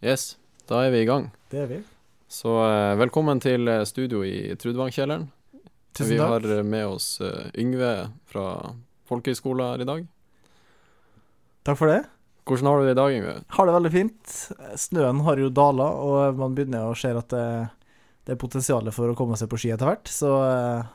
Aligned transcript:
Yes, 0.00 0.38
da 0.64 0.78
er 0.86 0.94
vi 0.94 1.02
i 1.02 1.06
gang. 1.08 1.26
Det 1.52 1.58
er 1.60 1.66
vi. 1.68 1.78
Så 2.24 2.54
eh, 2.64 2.94
velkommen 2.96 3.36
til 3.44 3.68
eh, 3.68 3.82
studio 3.84 4.22
i 4.24 4.54
Trudvangkjelleren. 4.56 5.26
Tusen 5.92 6.14
vi 6.14 6.16
takk. 6.16 6.30
har 6.30 6.46
eh, 6.54 6.62
med 6.64 6.86
oss 6.88 7.08
eh, 7.20 7.50
Yngve 7.60 7.90
fra 8.32 8.44
folkehøyskolen 9.10 9.74
her 9.74 9.84
i 9.84 9.88
dag. 9.90 10.06
Takk 11.68 11.76
for 11.82 11.92
det. 11.92 11.98
Hvordan 12.48 12.70
har 12.70 12.80
du 12.80 12.88
det 12.88 12.96
i 12.96 13.00
dag, 13.02 13.18
Yngve? 13.18 13.36
Har 13.58 13.68
det 13.68 13.76
veldig 13.76 13.92
fint. 13.92 14.38
Snøen 14.80 15.20
har 15.28 15.44
jo 15.44 15.52
dala, 15.60 15.92
og 15.92 16.40
man 16.40 16.56
begynner 16.56 16.88
å 16.88 16.96
se 16.96 17.12
at 17.12 17.36
det, 17.36 17.44
det 18.24 18.38
er 18.38 18.40
potensial 18.40 18.88
for 18.96 19.12
å 19.12 19.20
komme 19.20 19.36
seg 19.36 19.52
på 19.52 19.60
ski 19.60 19.74
etter 19.76 19.92
hvert. 19.92 20.08
Så 20.08 20.32
eh, 20.48 20.90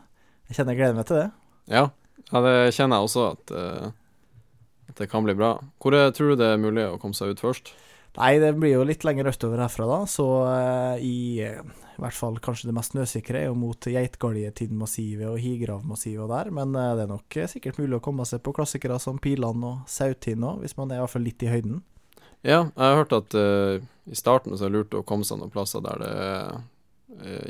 jeg 0.49 0.57
kjenner 0.63 0.73
jeg 0.73 0.81
gleder 0.81 0.97
meg 0.97 1.11
til 1.11 1.21
det. 1.21 1.29
Ja, 1.77 1.87
ja 2.33 2.47
det 2.49 2.57
kjenner 2.73 2.97
jeg 2.97 3.11
også 3.13 3.29
at, 3.35 3.53
eh, 3.53 3.89
at 4.89 5.05
det 5.05 5.13
kan 5.13 5.29
bli 5.29 5.37
bra. 5.37 5.59
Hvor 5.77 5.93
tror 5.93 6.33
du 6.33 6.41
det 6.41 6.55
er 6.55 6.69
mulig 6.71 6.89
å 6.89 6.97
komme 6.97 7.13
seg 7.13 7.37
ut 7.37 7.51
først? 7.51 7.75
Nei, 8.15 8.35
det 8.39 8.53
blir 8.55 8.77
jo 8.77 8.85
litt 8.87 9.03
lenger 9.03 9.27
østover 9.31 9.59
herfra, 9.65 9.87
da. 9.89 9.97
Så 10.07 10.25
uh, 10.47 11.01
i, 11.03 11.43
uh, 11.43 11.59
i 11.95 12.03
hvert 12.03 12.15
fall 12.15 12.37
kanskje 12.43 12.69
det 12.69 12.75
mest 12.77 12.93
snøsikre 12.93 13.41
er 13.41 13.49
jo 13.49 13.57
mot 13.59 13.89
Geitgaljetinnmassivet 13.91 15.27
og 15.27 15.39
Higravmassivet 15.43 16.31
der. 16.31 16.51
Men 16.55 16.75
uh, 16.77 16.93
det 16.95 17.05
er 17.05 17.11
nok 17.11 17.39
sikkert 17.51 17.81
mulig 17.81 17.99
å 17.99 18.03
komme 18.05 18.27
seg 18.27 18.43
på 18.45 18.55
klassikere 18.55 18.99
som 19.03 19.19
Piland 19.21 19.67
og 19.67 19.83
Sautind 19.91 20.47
òg, 20.47 20.63
hvis 20.63 20.77
man 20.79 20.93
er 20.93 21.01
i 21.01 21.03
hvert 21.03 21.15
fall 21.15 21.27
litt 21.27 21.43
i 21.43 21.51
høyden. 21.51 21.83
Ja, 22.45 22.67
jeg 22.69 22.77
har 22.77 22.99
hørt 22.99 23.13
at 23.15 23.33
i 23.33 24.15
starten 24.15 24.53
så 24.53 24.67
er 24.67 24.69
det 24.69 24.77
lurt 24.77 24.93
å 24.93 25.05
komme 25.07 25.25
seg 25.25 25.39
noen 25.41 25.49
plasser 25.49 25.81
der 25.81 26.03
det 26.05 26.11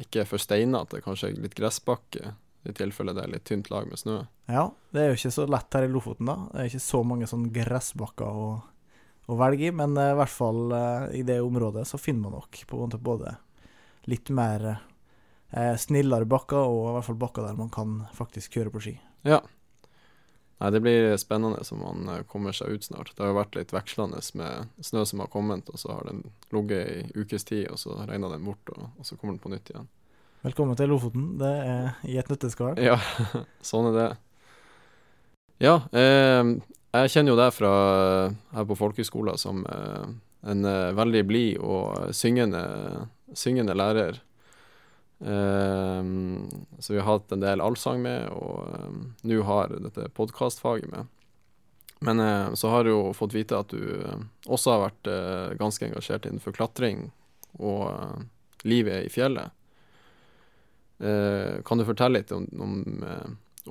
ikke 0.05 0.21
er 0.21 0.29
for 0.29 0.40
steinete, 0.40 1.02
kanskje 1.04 1.34
litt 1.35 1.57
gressbakke, 1.57 2.32
i 2.63 2.73
tilfelle 2.73 3.12
det 3.12 3.26
er 3.26 3.34
litt 3.34 3.43
tynt 3.43 3.68
lag 3.73 3.90
med 3.90 3.99
snø. 3.99 4.21
Ja, 4.48 4.70
det 4.95 5.02
er 5.02 5.12
jo 5.12 5.18
ikke 5.20 5.34
så 5.35 5.45
lett 5.52 5.76
her 5.76 5.85
i 5.85 5.91
Lofoten, 5.91 6.29
da. 6.29 6.38
Det 6.54 6.62
er 6.62 6.70
ikke 6.71 6.85
så 6.85 7.02
mange 7.07 7.27
sånn 7.29 7.49
gressbakker 7.54 8.40
å, 8.40 8.48
å 9.25 9.38
velge 9.39 9.70
i, 9.70 9.73
men 9.73 9.97
eh, 9.97 10.13
i 10.13 10.20
hvert 10.20 10.34
fall 10.34 10.71
eh, 10.75 11.07
i 11.21 11.23
det 11.25 11.39
området 11.41 11.85
så 11.89 11.99
finner 12.02 12.27
man 12.27 12.39
nok 12.39 12.61
på 12.70 12.88
både 12.97 13.35
litt 14.09 14.29
mer 14.29 14.67
eh, 14.71 15.76
snillere 15.82 16.27
bakker, 16.29 16.62
og 16.62 16.90
i 16.90 16.95
hvert 16.98 17.09
fall 17.09 17.21
bakker 17.26 17.48
der 17.48 17.59
man 17.59 17.71
kan 17.73 18.04
faktisk 18.13 18.59
kjøre 18.59 18.73
på 18.73 18.84
ski. 18.85 18.95
Ja. 19.26 19.41
Nei, 20.62 20.70
det 20.71 20.79
blir 20.85 21.17
spennende 21.20 21.65
om 21.76 21.82
man 21.82 22.27
kommer 22.32 22.55
seg 22.55 22.77
ut 22.77 22.85
snart. 22.85 23.12
Det 23.12 23.26
har 23.26 23.34
jo 23.34 23.41
vært 23.41 23.57
litt 23.57 23.73
vekslende 23.76 24.21
med 24.40 24.85
snø 24.87 25.04
som 25.09 25.23
har 25.26 25.32
kommet, 25.34 25.67
og 25.67 25.82
så 25.82 25.98
har 25.98 26.07
den 26.07 26.21
ligget 26.55 26.85
i 26.93 27.26
ukes 27.26 27.43
tid, 27.49 27.65
og 27.73 27.82
så 27.82 27.98
regner 28.05 28.32
den 28.32 28.45
bort, 28.48 28.71
og, 28.71 28.87
og 28.95 29.07
så 29.07 29.17
kommer 29.17 29.35
den 29.35 29.43
på 29.43 29.51
nytt 29.51 29.73
igjen. 29.73 29.89
Velkommen 30.45 30.77
til 30.77 30.93
Lofoten. 30.93 31.26
Det 31.41 31.49
er 31.49 32.07
i 32.07 32.15
et 32.21 32.29
nøtteskall. 32.29 32.77
Ja, 32.79 32.99
sånn 33.65 33.89
er 33.89 33.98
det. 33.98 34.07
Ja, 35.65 35.79
eh, 35.95 36.43
jeg 37.04 37.12
kjenner 37.13 37.34
jo 37.34 37.40
deg 37.40 37.51
fra 37.55 37.71
eh, 37.96 38.35
her 38.55 38.68
på 38.70 38.77
folkehøyskolen 38.77 39.40
som 39.41 39.63
eh, 39.65 40.05
en 40.51 40.68
eh, 40.70 40.93
veldig 40.96 41.24
blid 41.27 41.57
og 41.63 42.13
syngende, 42.15 42.62
syngende 43.34 43.77
lærer. 43.77 44.21
Så 45.16 46.91
vi 46.91 46.98
har 46.99 47.07
hatt 47.07 47.32
en 47.32 47.41
del 47.41 47.62
allsang 47.63 48.01
med, 48.04 48.27
og 48.35 49.23
nå 49.26 49.38
har 49.48 49.71
dette 49.71 50.10
podkastfaget 50.13 50.90
med. 50.91 51.07
Men 52.04 52.20
så 52.60 52.70
har 52.70 52.84
du 52.84 52.91
jo 52.91 53.13
fått 53.16 53.34
vite 53.34 53.57
at 53.57 53.71
du 53.71 54.04
også 54.43 54.73
har 54.73 54.84
vært 54.84 55.10
ganske 55.57 55.88
engasjert 55.88 56.27
innenfor 56.27 56.54
klatring 56.60 57.07
og 57.55 58.68
livet 58.68 59.07
i 59.07 59.10
fjellet. 59.10 59.55
Kan 60.99 61.79
du 61.82 61.88
fortelle 61.88 62.20
litt 62.20 62.35
om, 62.35 62.46
om, 62.68 62.77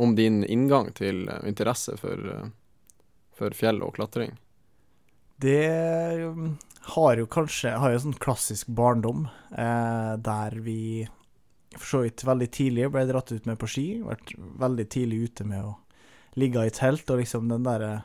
om 0.01 0.17
din 0.17 0.43
inngang 0.49 0.95
til 0.97 1.29
interesse 1.45 2.01
for, 2.01 2.49
for 3.39 3.55
fjell 3.57 3.83
og 3.85 3.97
klatring? 3.99 4.37
Det 5.43 5.67
um, 6.23 6.55
har 6.95 7.19
jo 7.19 7.27
kanskje 7.27 7.73
Har 7.75 7.91
jo 7.91 8.03
sånn 8.05 8.19
klassisk 8.23 8.69
barndom 8.71 9.27
eh, 9.51 10.15
der 10.23 10.55
vi 10.63 11.09
for 11.75 11.87
så 11.91 12.01
vidt 12.05 12.23
veldig 12.23 12.47
tidlig 12.55 12.91
ble 12.95 13.03
dratt 13.09 13.33
ut 13.35 13.49
med 13.49 13.59
på 13.59 13.67
ski. 13.67 13.87
Vært 14.07 14.31
veldig 14.39 14.85
tidlig 14.95 15.25
ute 15.27 15.47
med 15.49 15.65
å 15.67 15.73
ligge 16.39 16.63
i 16.67 16.75
telt 16.75 17.11
og 17.11 17.19
liksom 17.19 17.51
den 17.51 17.67
derre 17.67 18.05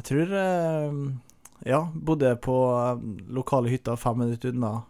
Jeg 0.00 0.08
tror 0.10 0.34
eh, 0.40 0.98
Ja, 1.70 1.84
bodde 1.94 2.34
på 2.42 2.58
eh, 2.74 3.06
lokale 3.34 3.70
hytta 3.70 3.96
fem 4.00 4.18
minutter 4.24 4.54
unna 4.54 4.80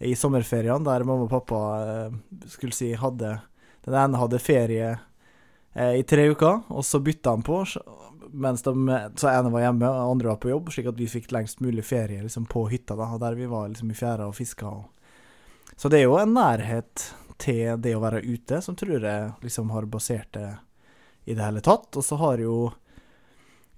i 0.00 0.14
sommerferiene, 0.16 0.80
der 0.86 1.04
mamma 1.04 1.26
og 1.26 1.32
pappa 1.32 1.58
eh, 1.84 2.14
skulle 2.48 2.72
si 2.72 2.94
hadde 2.96 3.34
Den 3.84 3.96
ene 4.00 4.20
hadde 4.20 4.40
ferie 4.40 4.94
eh, 5.74 5.98
i 6.00 6.04
tre 6.08 6.24
uker, 6.32 6.62
og 6.72 6.84
så 6.84 7.00
bytta 7.04 7.34
han 7.36 7.44
på. 7.44 7.62
Mens 8.32 8.62
de, 8.62 8.72
så 9.16 9.30
ene 9.30 9.50
var 9.52 9.64
hjemme, 9.64 9.88
og 9.88 10.14
andre 10.14 10.32
var 10.32 10.40
på 10.42 10.52
jobb, 10.52 10.70
slik 10.72 10.90
at 10.90 10.98
vi 11.00 11.08
fikk 11.10 11.30
lengst 11.34 11.62
mulig 11.64 11.84
ferie 11.86 12.22
liksom, 12.22 12.46
på 12.50 12.66
hytta, 12.70 12.96
da, 12.98 13.08
der 13.20 13.38
vi 13.38 13.48
var 13.50 13.68
liksom, 13.70 13.90
i 13.90 13.98
fjæra 13.98 14.28
og 14.30 14.36
fiska. 14.38 14.70
Og. 14.70 15.74
Så 15.76 15.90
det 15.90 16.00
er 16.00 16.08
jo 16.08 16.18
en 16.20 16.34
nærhet 16.36 17.06
til 17.40 17.80
det 17.80 17.94
å 17.96 18.02
være 18.02 18.22
ute 18.26 18.60
som 18.62 18.76
tror 18.76 19.06
jeg 19.06 19.30
liksom 19.40 19.70
har 19.72 19.88
basert 19.90 20.28
det 20.36 20.48
i 21.24 21.34
det 21.34 21.44
hele 21.44 21.62
tatt. 21.64 21.88
Og 21.96 22.04
så 22.04 22.18
har 22.20 22.42
jo 22.42 22.56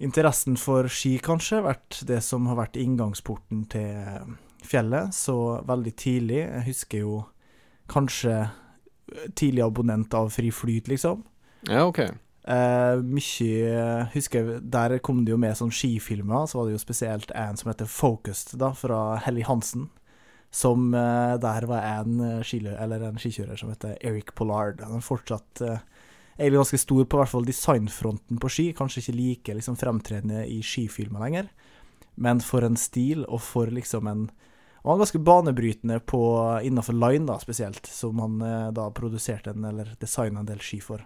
interessen 0.02 0.56
for 0.58 0.88
ski 0.90 1.16
kanskje 1.22 1.62
vært 1.62 2.00
det 2.08 2.18
som 2.26 2.48
har 2.50 2.58
vært 2.58 2.80
inngangsporten 2.80 3.66
til 3.70 4.34
fjellet, 4.66 5.14
så 5.14 5.60
veldig 5.66 5.94
tidlig. 5.98 6.42
Jeg 6.42 6.66
husker 6.70 7.04
jo 7.04 7.22
kanskje 7.92 8.48
tidlig 9.38 9.64
abonnent 9.64 10.14
av 10.14 10.30
Fri 10.34 10.50
Flyt, 10.54 10.90
liksom. 10.90 11.22
Ja, 11.68 11.84
OK. 11.86 12.00
Eh, 12.42 12.98
mye 13.06 14.08
Husker 14.10 14.56
Der 14.60 14.96
kom 14.98 15.20
det 15.24 15.30
jo 15.30 15.38
med 15.38 15.54
sånn 15.58 15.72
skifilmer. 15.74 16.46
Så 16.46 16.58
var 16.58 16.68
det 16.68 16.76
jo 16.76 16.82
spesielt 16.82 17.34
en 17.38 17.58
som 17.58 17.70
heter 17.70 17.90
Focused, 17.90 18.56
da, 18.60 18.72
fra 18.74 19.18
Helly 19.22 19.44
Hansen. 19.46 19.88
Som 20.52 20.90
uh, 20.94 21.38
Der 21.40 21.66
var 21.66 21.86
en, 21.86 22.20
eh, 22.20 22.42
skilø 22.44 22.74
en 22.76 23.20
skikjører 23.20 23.56
som 23.58 23.70
heter 23.72 23.96
Eric 24.00 24.34
Pollard. 24.34 24.82
Han 24.82 24.98
er 24.98 25.06
fortsatt 25.06 25.62
uh, 25.62 25.78
egentlig 26.36 26.60
ganske 26.60 26.82
stor 26.82 27.04
på 27.06 27.20
hvert 27.20 27.32
fall 27.32 27.46
designfronten 27.48 28.40
på 28.42 28.50
ski. 28.50 28.72
Kanskje 28.76 29.00
ikke 29.00 29.16
like 29.16 29.54
liksom, 29.54 29.78
fremtredende 29.80 30.44
i 30.44 30.60
skifilmer 30.60 31.24
lenger, 31.24 31.48
men 32.16 32.42
for 32.44 32.66
en 32.66 32.76
stil 32.76 33.24
og 33.28 33.40
for 33.40 33.72
liksom 33.72 34.08
en 34.10 34.30
Han 34.82 34.98
var 34.98 34.98
ganske 34.98 35.18
banebrytende 35.22 36.00
på 36.00 36.18
innafor 36.66 36.92
line, 36.92 37.22
da, 37.24 37.36
spesielt, 37.38 37.86
som 37.86 38.18
han 38.18 38.40
da 38.74 38.88
produserte 38.90 39.52
en, 39.54 39.64
eller 39.64 39.92
designa 40.00 40.40
en 40.40 40.48
del 40.48 40.58
ski 40.58 40.80
for. 40.82 41.04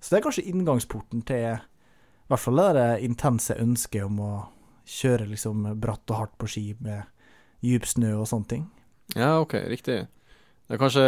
Så 0.00 0.12
det 0.12 0.20
er 0.20 0.24
kanskje 0.26 0.48
inngangsporten 0.48 1.24
til 1.28 1.46
i 1.50 2.30
hvert 2.30 2.42
fall 2.42 2.60
det 2.62 2.72
der 2.76 3.04
intense 3.04 3.56
ønsket 3.58 4.06
om 4.06 4.20
å 4.22 4.32
kjøre 4.90 5.28
liksom 5.30 5.66
bratt 5.82 6.10
og 6.10 6.18
hardt 6.18 6.36
på 6.40 6.48
ski 6.50 6.64
med 6.82 7.08
djup 7.64 7.86
snø 7.90 8.14
og 8.20 8.28
sånne 8.30 8.50
ting. 8.50 8.64
Ja, 9.18 9.34
OK, 9.42 9.56
riktig. 9.70 10.04
Det 10.70 10.76
er 10.76 10.78
kanskje 10.78 11.04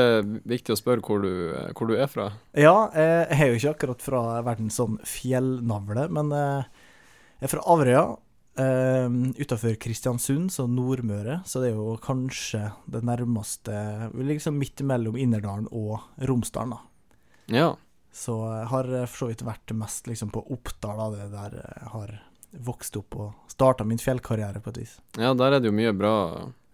viktig 0.51 0.75
å 0.75 0.79
spørre 0.79 1.05
hvor 1.07 1.23
du, 1.23 1.55
eh, 1.55 1.71
hvor 1.79 1.87
du 1.87 1.95
er 1.95 2.09
fra? 2.11 2.33
Ja, 2.59 2.91
eh, 2.91 3.31
jeg 3.31 3.39
er 3.39 3.53
jo 3.53 3.61
ikke 3.61 3.75
akkurat 3.77 4.03
fra 4.03 4.23
verdens 4.43 4.81
sånn 4.81 4.97
fjellnavle, 5.07 6.09
men 6.11 6.35
eh, 6.35 6.65
jeg 7.39 7.47
er 7.47 7.53
fra 7.55 7.65
Averøya. 7.71 8.05
Uh, 8.53 9.33
Utafor 9.41 9.79
Kristiansund, 9.81 10.51
så 10.53 10.67
Nordmøre. 10.69 11.39
Så 11.49 11.63
det 11.63 11.71
er 11.71 11.79
jo 11.79 11.95
kanskje 12.05 12.67
det 12.85 13.01
nærmeste 13.01 13.73
Liksom 14.13 14.59
midt 14.61 14.83
mellom 14.85 15.17
Innerdalen 15.17 15.71
og 15.73 16.03
Romsdalen, 16.21 16.75
da. 16.75 17.09
Ja. 17.49 17.71
Så 18.13 18.35
jeg 18.59 18.67
har 18.69 18.89
eh, 18.93 19.07
for 19.09 19.25
så 19.25 19.31
vidt 19.31 19.45
vært 19.47 19.73
mest 19.79 20.07
liksom 20.11 20.31
på 20.35 20.43
Oppdal, 20.53 20.99
da, 21.01 21.07
det 21.17 21.31
der 21.33 21.55
jeg 21.63 21.93
har 21.95 22.15
vokst 22.67 22.97
opp 23.01 23.15
og 23.17 23.31
starta 23.49 23.85
min 23.89 23.97
fjellkarriere 24.03 24.61
på 24.61 24.69
et 24.75 24.83
vis. 24.83 24.99
ja, 25.17 25.31
der 25.33 25.53
er 25.57 25.61
det 25.65 25.71
jo 25.71 25.77
mye 25.77 25.93
bra 25.97 26.13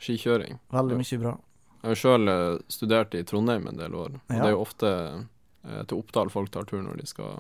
skikjøring. 0.03 0.59
Veldig 0.75 0.97
mye 0.99 1.19
bra. 1.23 1.37
Jeg 1.79 1.93
har 1.93 2.01
sjøl 2.01 2.31
studert 2.75 3.15
i 3.15 3.23
Trondheim 3.23 3.69
en 3.71 3.79
del 3.79 3.95
år, 3.95 4.17
og 4.19 4.35
Ja. 4.35 4.41
det 4.43 4.49
er 4.49 4.57
jo 4.57 4.65
ofte 4.65 4.89
eh, 4.91 5.83
til 5.87 5.99
Oppdal 6.01 6.31
folk 6.35 6.51
tar 6.51 6.67
tur 6.67 6.83
når 6.83 6.99
de 6.99 7.07
skal, 7.07 7.39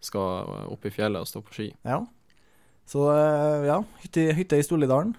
skal 0.00 0.46
eh, 0.54 0.68
opp 0.70 0.86
i 0.86 0.90
fjellet 0.94 1.20
og 1.20 1.26
stå 1.26 1.42
på 1.42 1.56
ski. 1.56 1.66
Ja. 1.84 2.04
Så 2.86 3.08
eh, 3.10 3.66
ja, 3.66 3.80
hytte, 4.04 4.28
hytte 4.38 4.56
i 4.60 4.62
Storlidalen. 4.62 5.16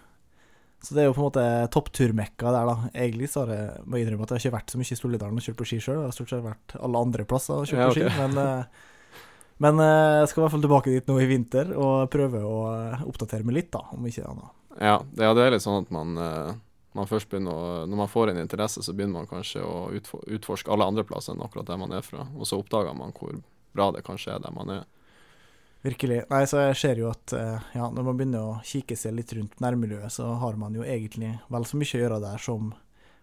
Så 0.79 0.95
det 0.95 1.01
er 1.03 1.09
jo 1.09 1.15
på 1.15 1.19
en 1.19 1.27
måte 1.27 1.45
toppturmekka 1.75 2.53
der, 2.55 2.69
da. 2.69 2.91
Egentlig 2.93 3.27
så 3.31 3.43
har 3.43 3.51
jeg 3.51 3.81
må 3.83 3.99
innrømme 3.99 4.23
at 4.23 4.31
jeg 4.31 4.37
har 4.37 4.45
ikke 4.45 4.55
vært 4.55 4.71
så 4.71 4.79
mye 4.79 4.95
i 4.95 4.99
Storlidalen 4.99 5.41
og 5.41 5.43
kjørt 5.43 5.57
på 5.59 5.67
ski 5.67 5.79
sjøl. 5.83 5.97
Jeg 5.97 6.07
har 6.07 6.15
stort 6.15 6.31
sett 6.31 6.45
vært 6.45 6.75
alle 6.79 7.01
andre 7.03 7.25
plasser 7.27 7.57
og 7.57 7.67
kjørt 7.67 7.81
Ja, 7.81 7.89
på 7.89 7.97
ski. 7.97 8.05
Men, 8.15 8.39
eh, 8.39 8.85
men 9.65 9.83
eh, 9.83 10.13
jeg 10.21 10.31
skal 10.31 10.41
i 10.41 10.43
hvert 10.45 10.55
fall 10.55 10.63
tilbake 10.63 10.93
dit 10.93 11.11
nå 11.11 11.17
i 11.19 11.27
vinter 11.27 11.73
og 11.75 12.07
prøve 12.13 12.45
å 12.47 12.55
eh, 12.71 13.03
oppdatere 13.11 13.43
meg 13.47 13.57
litt, 13.59 13.71
da, 13.75 13.83
om 13.91 14.07
ikke 14.07 14.23
annet. 14.31 14.55
Ja, 14.79 14.95
det, 15.03 15.27
ja, 15.27 15.35
det 15.35 15.43
er 15.43 15.55
litt 15.57 15.65
sånn 15.65 15.81
at 15.81 15.91
man, 15.91 16.15
man 16.95 17.09
først 17.09 17.27
begynner 17.27 17.51
å 17.51 17.71
Når 17.89 17.99
man 17.99 18.07
får 18.07 18.31
en 18.31 18.39
interesse, 18.39 18.83
så 18.85 18.93
begynner 18.95 19.19
man 19.19 19.27
kanskje 19.27 19.65
å 19.65 19.89
utforske 19.91 20.71
alle 20.71 20.87
andre 20.87 21.03
plasser 21.03 21.35
enn 21.35 21.43
akkurat 21.43 21.67
der 21.67 21.81
man 21.81 21.91
er 21.97 22.05
fra, 22.05 22.23
og 22.37 22.47
så 22.47 22.61
oppdager 22.61 22.95
man 22.95 23.11
hvor 23.17 23.35
bra 23.75 23.89
det 23.91 24.05
kanskje 24.07 24.37
er 24.37 24.45
der 24.45 24.55
man 24.55 24.71
er. 24.77 24.87
Virkelig. 25.81 26.23
Nei, 26.29 26.41
så 26.51 26.59
jeg 26.59 26.75
ser 26.75 26.99
jo 26.99 27.07
at 27.11 27.31
eh, 27.37 27.67
ja, 27.77 27.85
når 27.87 28.03
man 28.09 28.17
begynner 28.19 28.43
å 28.49 28.55
kikke 28.67 28.97
seg 28.99 29.13
litt 29.15 29.31
rundt 29.37 29.61
nærmiljøet, 29.63 30.11
så 30.11 30.27
har 30.41 30.57
man 30.59 30.75
jo 30.75 30.83
egentlig 30.83 31.37
vel 31.47 31.67
så 31.69 31.79
mye 31.79 31.93
å 31.95 32.01
gjøre 32.01 32.17
der 32.25 32.41
som 32.43 32.73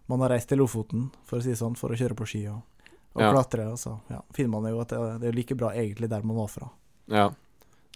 man 0.08 0.22
har 0.24 0.32
reist 0.32 0.48
til 0.48 0.62
Lofoten, 0.62 1.08
for 1.28 1.38
å 1.38 1.44
si 1.44 1.50
det 1.52 1.58
sånn, 1.60 1.76
for 1.76 1.92
å 1.92 1.98
kjøre 1.98 2.16
på 2.16 2.28
ski 2.30 2.44
og, 2.48 2.62
og 3.16 3.20
Ja. 3.26 3.32
klatre. 3.34 3.66
Og 3.74 3.76
så 3.82 3.96
ja, 4.08 4.22
finner 4.32 4.54
man 4.56 4.70
jo 4.70 4.80
at 4.80 4.88
det, 4.94 5.00
det 5.20 5.28
er 5.32 5.36
like 5.36 5.56
bra 5.58 5.72
egentlig 5.74 6.08
der 6.08 6.22
man 6.24 6.38
var 6.38 6.48
fra. 6.52 6.70
Ja. 7.12 7.26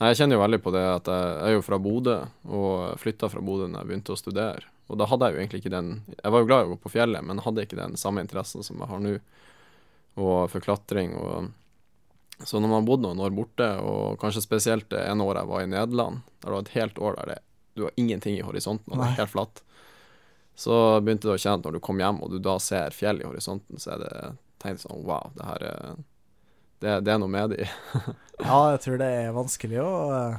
Nei, 0.01 0.11
jeg 0.13 0.17
kjenner 0.21 0.37
jo 0.39 0.43
veldig 0.43 0.61
på 0.65 0.73
det 0.75 0.83
at 0.91 1.09
jeg 1.13 1.33
er 1.47 1.55
jo 1.57 1.63
fra 1.65 1.79
Bodø, 1.79 2.19
og 2.49 2.99
flytta 3.01 3.29
fra 3.33 3.41
Bodø 3.45 3.67
da 3.69 3.81
jeg 3.83 3.89
begynte 3.93 4.13
å 4.13 4.21
studere. 4.21 4.69
Og 4.91 4.99
da 4.99 5.07
hadde 5.07 5.29
jeg 5.29 5.35
jo 5.37 5.41
egentlig 5.45 5.59
ikke 5.63 5.71
den 5.77 5.91
Jeg 6.19 6.33
var 6.35 6.41
jo 6.43 6.47
glad 6.49 6.63
i 6.65 6.67
å 6.67 6.71
gå 6.75 6.79
på 6.83 6.91
fjellet, 6.97 7.23
men 7.25 7.39
hadde 7.45 7.63
ikke 7.65 7.79
den 7.79 7.97
samme 8.01 8.21
interessen 8.25 8.65
som 8.67 8.81
jeg 8.81 8.89
har 8.91 9.01
nå, 9.05 9.17
og 10.21 10.51
for 10.51 10.61
klatring 10.65 11.13
og 11.17 11.51
Så 12.45 12.61
når 12.61 12.69
man 12.69 12.79
har 12.79 12.89
bodd 12.89 13.03
noen 13.05 13.21
år 13.21 13.33
borte, 13.37 13.67
og 13.85 14.21
kanskje 14.21 14.45
spesielt 14.45 14.89
det 14.93 15.03
ene 15.05 15.25
året 15.27 15.43
jeg 15.43 15.51
var 15.51 15.65
i 15.65 15.71
Nederland, 15.71 16.23
der 16.41 16.49
det 16.49 16.55
var 16.57 16.63
et 16.65 16.77
helt 16.77 16.99
år 16.99 17.19
der 17.19 17.33
det, 17.35 17.41
du 17.77 17.83
har 17.87 17.99
ingenting 18.01 18.39
i 18.39 18.45
horisonten, 18.45 18.93
og 18.93 18.99
det 18.99 19.09
er 19.09 19.19
helt 19.23 19.35
flatt, 19.35 19.63
så 20.61 20.77
begynte 21.01 21.29
det 21.29 21.37
å 21.37 21.41
kjenne 21.41 21.61
at 21.61 21.69
når 21.69 21.77
du 21.77 21.85
kom 21.85 22.01
hjem, 22.01 22.23
og 22.25 22.33
du 22.33 22.39
da 22.43 22.57
ser 22.61 22.97
fjell 22.97 23.23
i 23.23 23.29
horisonten, 23.29 23.81
så 23.81 23.95
er 23.95 24.03
det 24.05 24.15
tegn 24.61 24.81
sånn 24.81 25.05
Wow, 25.09 25.31
det 25.37 25.47
her 25.47 25.67
er 25.71 26.01
det, 26.81 26.95
det 27.05 27.13
er 27.13 27.21
noe 27.21 27.33
med 27.33 27.53
det 27.53 27.65
i. 27.65 27.71
Ja, 28.41 28.73
jeg 28.73 28.81
tror 28.85 29.01
det 29.01 29.09
er 29.13 29.35
vanskelig 29.37 29.83
å 29.85 29.89
eh, 30.17 30.37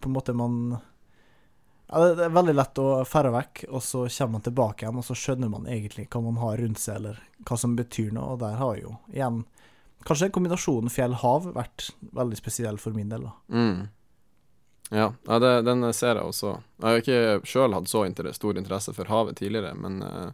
På 0.00 0.08
en 0.08 0.14
måte 0.14 0.32
man 0.32 0.54
ja, 0.72 2.00
Det 2.16 2.24
er 2.24 2.32
veldig 2.32 2.54
lett 2.56 2.80
å 2.80 2.86
ferde 3.04 3.32
vekk, 3.34 3.64
og 3.68 3.84
så 3.84 4.06
kommer 4.06 4.38
man 4.38 4.46
tilbake 4.46 4.86
igjen, 4.86 5.00
og 5.02 5.04
så 5.04 5.16
skjønner 5.18 5.52
man 5.52 5.68
egentlig 5.68 6.06
hva 6.08 6.22
man 6.24 6.40
har 6.40 6.60
rundt 6.62 6.80
seg, 6.80 7.00
eller 7.00 7.20
hva 7.44 7.58
som 7.60 7.76
betyr 7.76 8.12
noe, 8.16 8.36
og 8.36 8.40
der 8.44 8.56
har 8.60 8.78
jo 8.80 8.94
igjen 9.12 9.42
Kanskje 10.08 10.30
kombinasjonen 10.32 10.92
fjell-hav 10.92 11.50
vært 11.54 11.90
veldig 12.16 12.38
spesiell 12.38 12.78
for 12.80 12.96
min 12.96 13.10
del, 13.12 13.26
da. 13.28 13.32
Mm. 13.52 13.88
Ja, 14.90 15.08
ja 15.26 15.40
det, 15.42 15.50
den 15.68 15.86
ser 15.94 16.16
jeg 16.16 16.26
også. 16.26 16.54
Jeg 16.80 16.86
har 16.88 17.02
ikke 17.02 17.48
sjøl 17.48 17.76
hatt 17.76 17.90
så 17.90 18.04
inter 18.08 18.30
stor 18.34 18.58
interesse 18.58 18.94
for 18.96 19.10
havet 19.12 19.38
tidligere, 19.38 19.74
men 19.78 20.00
uh, 20.02 20.30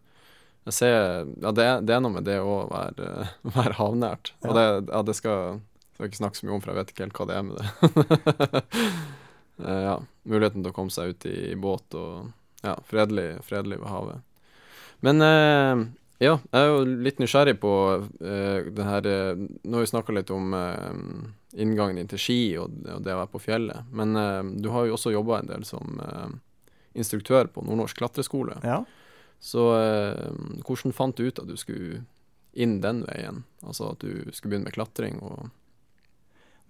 jeg 0.69 0.79
ser 0.79 1.01
Ja, 1.43 1.53
det, 1.53 1.67
det 1.89 1.97
er 1.97 2.05
noe 2.05 2.15
med 2.15 2.29
det 2.29 2.39
å 2.41 2.61
være, 2.71 3.11
uh, 3.27 3.35
være 3.59 3.79
havnært. 3.81 4.33
Og 4.47 4.55
det, 4.57 4.69
ja, 4.93 5.03
det 5.07 5.19
skal 5.19 5.59
skal 5.97 6.05
jeg 6.05 6.13
ikke 6.13 6.21
snakke 6.21 6.37
så 6.37 6.47
mye 6.47 6.57
om, 6.59 6.61
for 6.61 6.71
jeg 6.71 6.77
vet 6.77 6.91
ikke 6.93 7.05
helt 7.07 7.17
hva 7.17 7.25
det 7.31 7.37
er 7.39 7.45
med 7.47 7.55
det. 7.57 7.69
uh, 9.65 9.85
ja, 9.89 9.95
muligheten 10.29 10.61
til 10.61 10.69
å 10.69 10.77
komme 10.77 10.93
seg 10.93 11.15
ut 11.15 11.25
i 11.31 11.39
båt 11.57 11.97
og 11.97 12.67
ja, 12.67 12.75
fredelig, 12.85 13.31
fredelig 13.47 13.79
ved 13.81 13.89
havet. 13.89 14.21
Men 15.05 15.25
eh, 15.25 15.81
ja, 16.23 16.37
jeg 16.39 16.61
er 16.61 16.71
jo 16.71 16.85
litt 17.05 17.19
nysgjerrig 17.21 17.57
på 17.61 17.73
uh, 18.01 18.69
det 18.73 18.87
her 18.87 19.09
uh, 19.11 19.43
Nå 19.65 19.79
har 19.79 19.85
vi 19.85 19.91
snakka 19.91 20.15
litt 20.17 20.33
om 20.33 20.55
uh, 20.57 20.93
inngangen 21.57 22.01
din 22.01 22.11
til 22.11 22.21
ski 22.21 22.41
og, 22.61 22.79
og 22.89 23.05
det 23.05 23.15
å 23.15 23.21
være 23.23 23.33
på 23.35 23.43
fjellet, 23.45 23.91
men 23.93 24.17
uh, 24.17 24.41
du 24.57 24.71
har 24.73 24.89
jo 24.89 24.97
også 24.97 25.13
jobba 25.15 25.43
en 25.43 25.51
del 25.53 25.67
som 25.69 26.01
instruktør 26.97 27.51
på 27.53 27.61
Nordnorsk 27.61 27.99
klatreskole. 27.99 28.57
Ja. 28.65 28.81
Så 29.37 29.61
hvordan 30.65 30.95
fant 30.97 31.19
du 31.19 31.27
ut 31.29 31.43
at 31.43 31.45
du 31.45 31.59
skulle 31.61 31.99
inn 32.57 32.79
den 32.81 33.03
veien? 33.05 33.43
Altså 33.61 33.91
at 33.93 34.01
du 34.01 34.33
skulle 34.33 34.55
begynne 34.55 34.71
med 34.71 34.77
klatring 34.79 35.21
og 35.21 35.51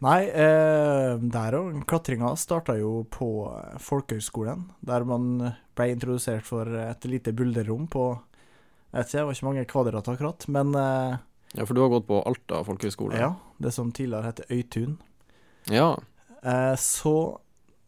Nei, 0.05 0.27
eh, 0.29 1.17
der 1.17 1.57
òg. 1.57 1.79
Klatringa 1.89 2.35
starta 2.37 2.75
jo 2.77 3.07
på 3.09 3.49
eh, 3.49 3.79
folkehøgskolen, 3.81 4.67
der 4.85 5.07
man 5.09 5.55
ble 5.77 5.87
introdusert 5.95 6.45
for 6.45 6.69
et 6.69 7.07
lite 7.09 7.33
bulderrom 7.33 7.87
på 7.89 8.11
jeg 8.97 9.03
vet 9.05 9.11
ikke, 9.11 9.19
det 9.21 9.25
var 9.29 9.37
ikke 9.37 9.47
mange 9.51 9.65
kvadrat 9.71 10.09
akkurat, 10.09 10.47
men 10.49 10.75
eh, 10.81 11.17
Ja, 11.57 11.65
for 11.69 11.77
du 11.77 11.83
har 11.85 11.93
gått 11.93 12.07
på 12.09 12.23
Alta 12.27 12.63
folkehøgskole? 12.67 13.17
ja, 13.21 13.35
det 13.63 13.73
som 13.77 13.93
tidligere 13.93 14.31
het 14.33 14.41
Øytun. 14.51 14.97
Ja. 15.71 15.93
Eh, 16.43 16.75
så 16.81 17.13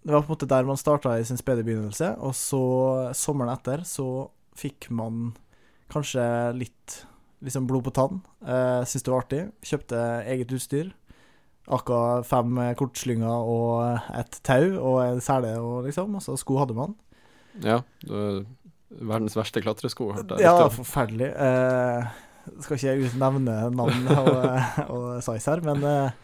det 0.04 0.12
var 0.14 0.22
på 0.22 0.30
en 0.30 0.36
måte 0.36 0.48
der 0.48 0.64
man 0.68 0.78
starta 0.80 1.16
i 1.18 1.24
sin 1.26 1.36
spede 1.40 1.64
begynnelse, 1.66 2.12
og 2.22 2.32
så 2.38 2.60
sommeren 3.16 3.52
etter 3.52 3.82
så 3.88 4.28
fikk 4.56 4.90
man 4.94 5.32
kanskje 5.92 6.22
litt 6.56 7.00
liksom 7.44 7.66
blod 7.68 7.84
på 7.88 7.92
tann. 7.94 8.22
Eh, 8.42 8.84
Syntes 8.84 9.04
det 9.06 9.12
var 9.12 9.22
artig. 9.24 9.42
Kjøpte 9.62 10.00
eget 10.26 10.52
utstyr. 10.56 10.92
Akka 11.68 12.22
fem 12.24 12.56
kortslynger 12.80 13.28
og 13.52 14.00
et 14.16 14.38
tau 14.42 14.70
og 14.80 15.02
en 15.04 15.20
sele 15.20 15.50
og 15.60 15.84
liksom, 15.84 16.14
altså 16.16 16.32
så 16.34 16.40
sko 16.40 16.56
hadde 16.62 16.74
man. 16.78 16.94
ja 17.60 17.82
du 18.06 18.46
verdens 18.90 19.36
verste 19.36 19.60
klatresko, 19.64 20.12
hørte 20.16 20.38
jeg. 20.38 20.46
Ja, 20.48 20.68
forferdelig. 20.72 21.28
Eh, 21.34 22.08
skal 22.64 22.78
ikke 22.78 22.94
jeg 22.94 23.10
nevne 23.20 23.58
navn 23.76 24.08
og, 24.14 24.30
og 24.88 25.08
size 25.26 25.50
her, 25.52 25.60
men 25.66 25.84
eh, 25.84 26.16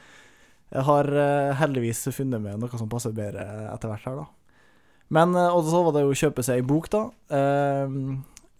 jeg 0.74 0.86
har 0.88 1.10
eh, 1.12 1.50
heldigvis 1.60 2.06
funnet 2.16 2.42
med 2.42 2.62
noe 2.62 2.80
som 2.80 2.88
passer 2.90 3.12
bedre 3.16 3.44
etter 3.74 3.92
hvert 3.92 4.08
her, 4.08 4.22
da. 4.22 4.26
Men 5.14 5.36
eh, 5.36 5.50
Og 5.52 5.68
så 5.68 5.82
var 5.84 5.94
det 5.94 6.06
jo 6.06 6.14
å 6.14 6.20
kjøpe 6.24 6.42
seg 6.46 6.62
ei 6.62 6.66
bok, 6.66 6.88
da. 6.94 7.04
Eh, 7.36 7.98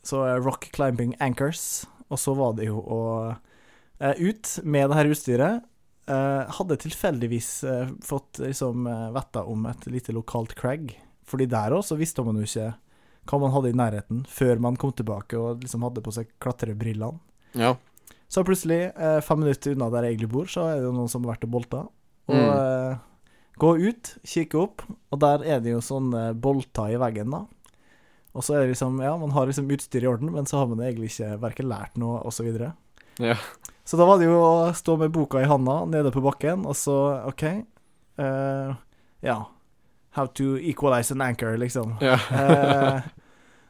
så 0.04 0.24
eh, 0.28 0.38
Rock 0.44 0.68
Climbing 0.76 1.16
Anchors. 1.24 1.86
Og 2.12 2.20
så 2.20 2.34
var 2.36 2.52
det 2.58 2.68
jo 2.68 2.82
å 2.84 3.00
eh, 3.32 4.20
ut 4.20 4.58
med 4.62 4.90
det 4.92 4.98
her 5.00 5.10
utstyret. 5.10 5.64
Eh, 6.04 6.52
hadde 6.58 6.76
tilfeldigvis 6.84 7.50
eh, 7.64 7.88
fått 8.04 8.42
liksom 8.44 8.84
eh, 8.86 9.06
vetta 9.16 9.46
om 9.48 9.64
et 9.72 9.88
lite 9.88 10.12
lokalt 10.12 10.52
crag. 10.58 10.92
Fordi 11.24 11.48
der 11.48 11.72
òg 11.72 11.80
så 11.88 11.96
visste 11.96 12.22
man 12.26 12.36
jo 12.36 12.44
ikke 12.44 12.74
hva 13.30 13.40
man 13.40 13.52
hadde 13.54 13.70
i 13.72 13.76
nærheten, 13.78 14.24
før 14.28 14.60
man 14.60 14.76
kom 14.76 14.92
tilbake 14.92 15.38
og 15.40 15.60
liksom 15.64 15.82
hadde 15.86 16.02
på 16.04 16.12
seg 16.12 16.28
klatrebrillene. 16.44 17.18
Ja. 17.54 17.74
Så 18.28 18.42
plutselig, 18.44 18.92
eh, 18.96 19.20
fem 19.20 19.40
minutter 19.44 19.72
unna 19.76 19.90
der 19.90 20.02
jeg 20.08 20.16
egentlig 20.16 20.32
bor, 20.32 20.44
så 20.50 20.68
er 20.70 20.76
det 20.80 20.88
jo 20.88 20.92
noen 20.96 21.08
som 21.12 21.24
har 21.24 21.34
vært 21.36 21.44
og 21.44 21.50
bolta. 21.50 21.82
Og 22.28 22.34
Mm. 22.34 22.50
eh, 22.56 22.98
gå 23.58 23.70
ut, 23.88 24.14
kikke 24.24 24.58
opp, 24.58 24.82
og 25.12 25.20
der 25.20 25.44
er 25.44 25.60
det 25.60 25.70
jo 25.72 25.78
sånne 25.80 26.34
bolter 26.40 26.90
i 26.94 26.96
veggen, 26.98 27.30
da. 27.30 27.44
Og 28.34 28.42
så 28.42 28.56
er 28.56 28.60
det 28.66 28.74
liksom, 28.74 29.00
ja, 29.00 29.16
man 29.16 29.30
har 29.30 29.46
liksom 29.46 29.68
utstyr 29.70 30.02
i 30.02 30.06
orden, 30.10 30.32
men 30.32 30.44
så 30.44 30.58
har 30.58 30.66
man 30.66 30.78
egentlig 30.82 31.12
ikke 31.12 31.38
verken 31.38 31.68
lært 31.70 31.96
noe, 31.96 32.18
og 32.24 32.32
så. 32.32 32.42
Ja. 33.20 33.36
Så 33.84 33.96
da 33.96 34.04
var 34.06 34.18
det 34.18 34.26
jo 34.26 34.40
å 34.40 34.72
stå 34.74 34.98
med 34.98 35.12
boka 35.12 35.38
i 35.40 35.44
handa 35.46 35.84
nede 35.86 36.10
på 36.10 36.20
bakken, 36.24 36.66
og 36.66 36.74
så 36.74 37.24
OK. 37.28 37.42
eh, 38.18 38.74
ja. 39.22 39.44
How 40.14 40.26
to 40.38 40.54
equalize 40.58 41.10
an 41.14 41.20
anchor, 41.26 41.56
liksom. 41.58 41.96
ja. 42.00 42.14
Eh, 42.30 43.00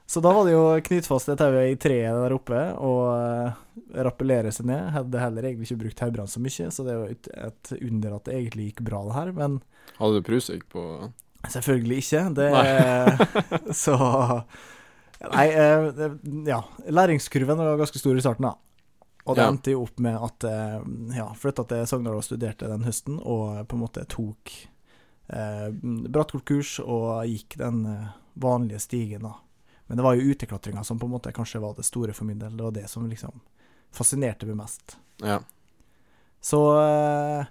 så 0.07 0.21
da 0.21 0.33
var 0.37 0.45
det 0.45 0.53
jo 0.53 0.65
å 0.69 0.81
knyte 0.85 1.09
fast 1.09 1.31
det 1.31 1.39
tauet 1.41 1.71
i 1.73 1.77
treet 1.81 2.13
der 2.21 2.35
oppe 2.37 2.59
og 2.77 3.05
eh, 3.17 4.03
rappellere 4.05 4.51
seg 4.53 4.67
ned. 4.69 4.91
Hadde 4.93 5.23
heller 5.23 5.47
egentlig 5.49 5.71
ikke 5.71 5.81
brukt 5.87 5.97
taubrann 6.03 6.29
så 6.29 6.43
mye, 6.45 6.69
så 6.71 6.85
det 6.85 6.97
var 7.01 7.09
et, 7.15 7.29
et 7.49 7.73
under 7.81 8.19
at 8.19 8.29
det 8.29 8.35
egentlig 8.37 8.67
gikk 8.69 8.83
bra, 8.85 9.01
det 9.09 9.17
her. 9.17 9.33
Men 9.39 9.57
Hadde 9.97 10.21
du 10.21 10.27
prusik 10.29 10.67
på 10.73 10.85
selvfølgelig 11.49 12.03
ikke. 12.05 12.21
Det 12.37 12.51
Så 13.85 13.97
Nei, 15.25 15.47
eh, 15.49 15.87
det- 15.97 16.49
ja. 16.51 16.61
Læringskurven 16.93 17.57
var 17.57 17.79
ganske 17.81 17.99
stor 17.99 18.17
i 18.17 18.21
starten, 18.21 18.45
da. 18.51 18.55
Og 19.25 19.37
det 19.39 19.43
Ja. 19.47 19.49
endte 19.49 19.73
jo 19.73 19.87
opp 19.87 19.99
med 20.05 20.21
at 20.21 20.45
eh, 20.45 20.81
ja, 21.17 21.31
flytta 21.41 21.65
til 21.71 21.87
Sogndal 21.89 22.19
og 22.21 22.25
studerte 22.27 22.69
den 22.69 22.85
høsten, 22.85 23.17
og 23.25 23.63
på 23.69 23.77
en 23.79 23.81
måte 23.87 24.05
tok 24.13 24.53
eh, 25.29 25.71
brattkortkurs 26.09 26.79
og 26.85 27.25
gikk 27.29 27.59
den 27.61 27.85
eh, 27.87 28.13
vanlige 28.35 28.83
stigen, 28.83 29.23
da. 29.29 29.35
Men 29.87 30.01
det 30.01 30.05
var 30.07 30.15
jo 30.17 30.31
uteklatringa 30.33 30.85
som 30.85 30.99
på 30.99 31.07
en 31.07 31.13
måte 31.13 31.33
kanskje 31.33 31.61
var 31.61 31.75
det 31.77 31.85
store 31.85 32.15
for 32.17 32.25
min 32.25 32.39
del. 32.41 32.57
Det 32.57 32.65
var 32.65 32.73
det 32.73 32.89
som 32.89 33.05
liksom 33.09 33.43
fascinerte 33.93 34.47
meg 34.49 34.57
mest. 34.57 34.97
Ja. 35.23 35.41
Så 36.41 36.61
eh, 36.81 37.45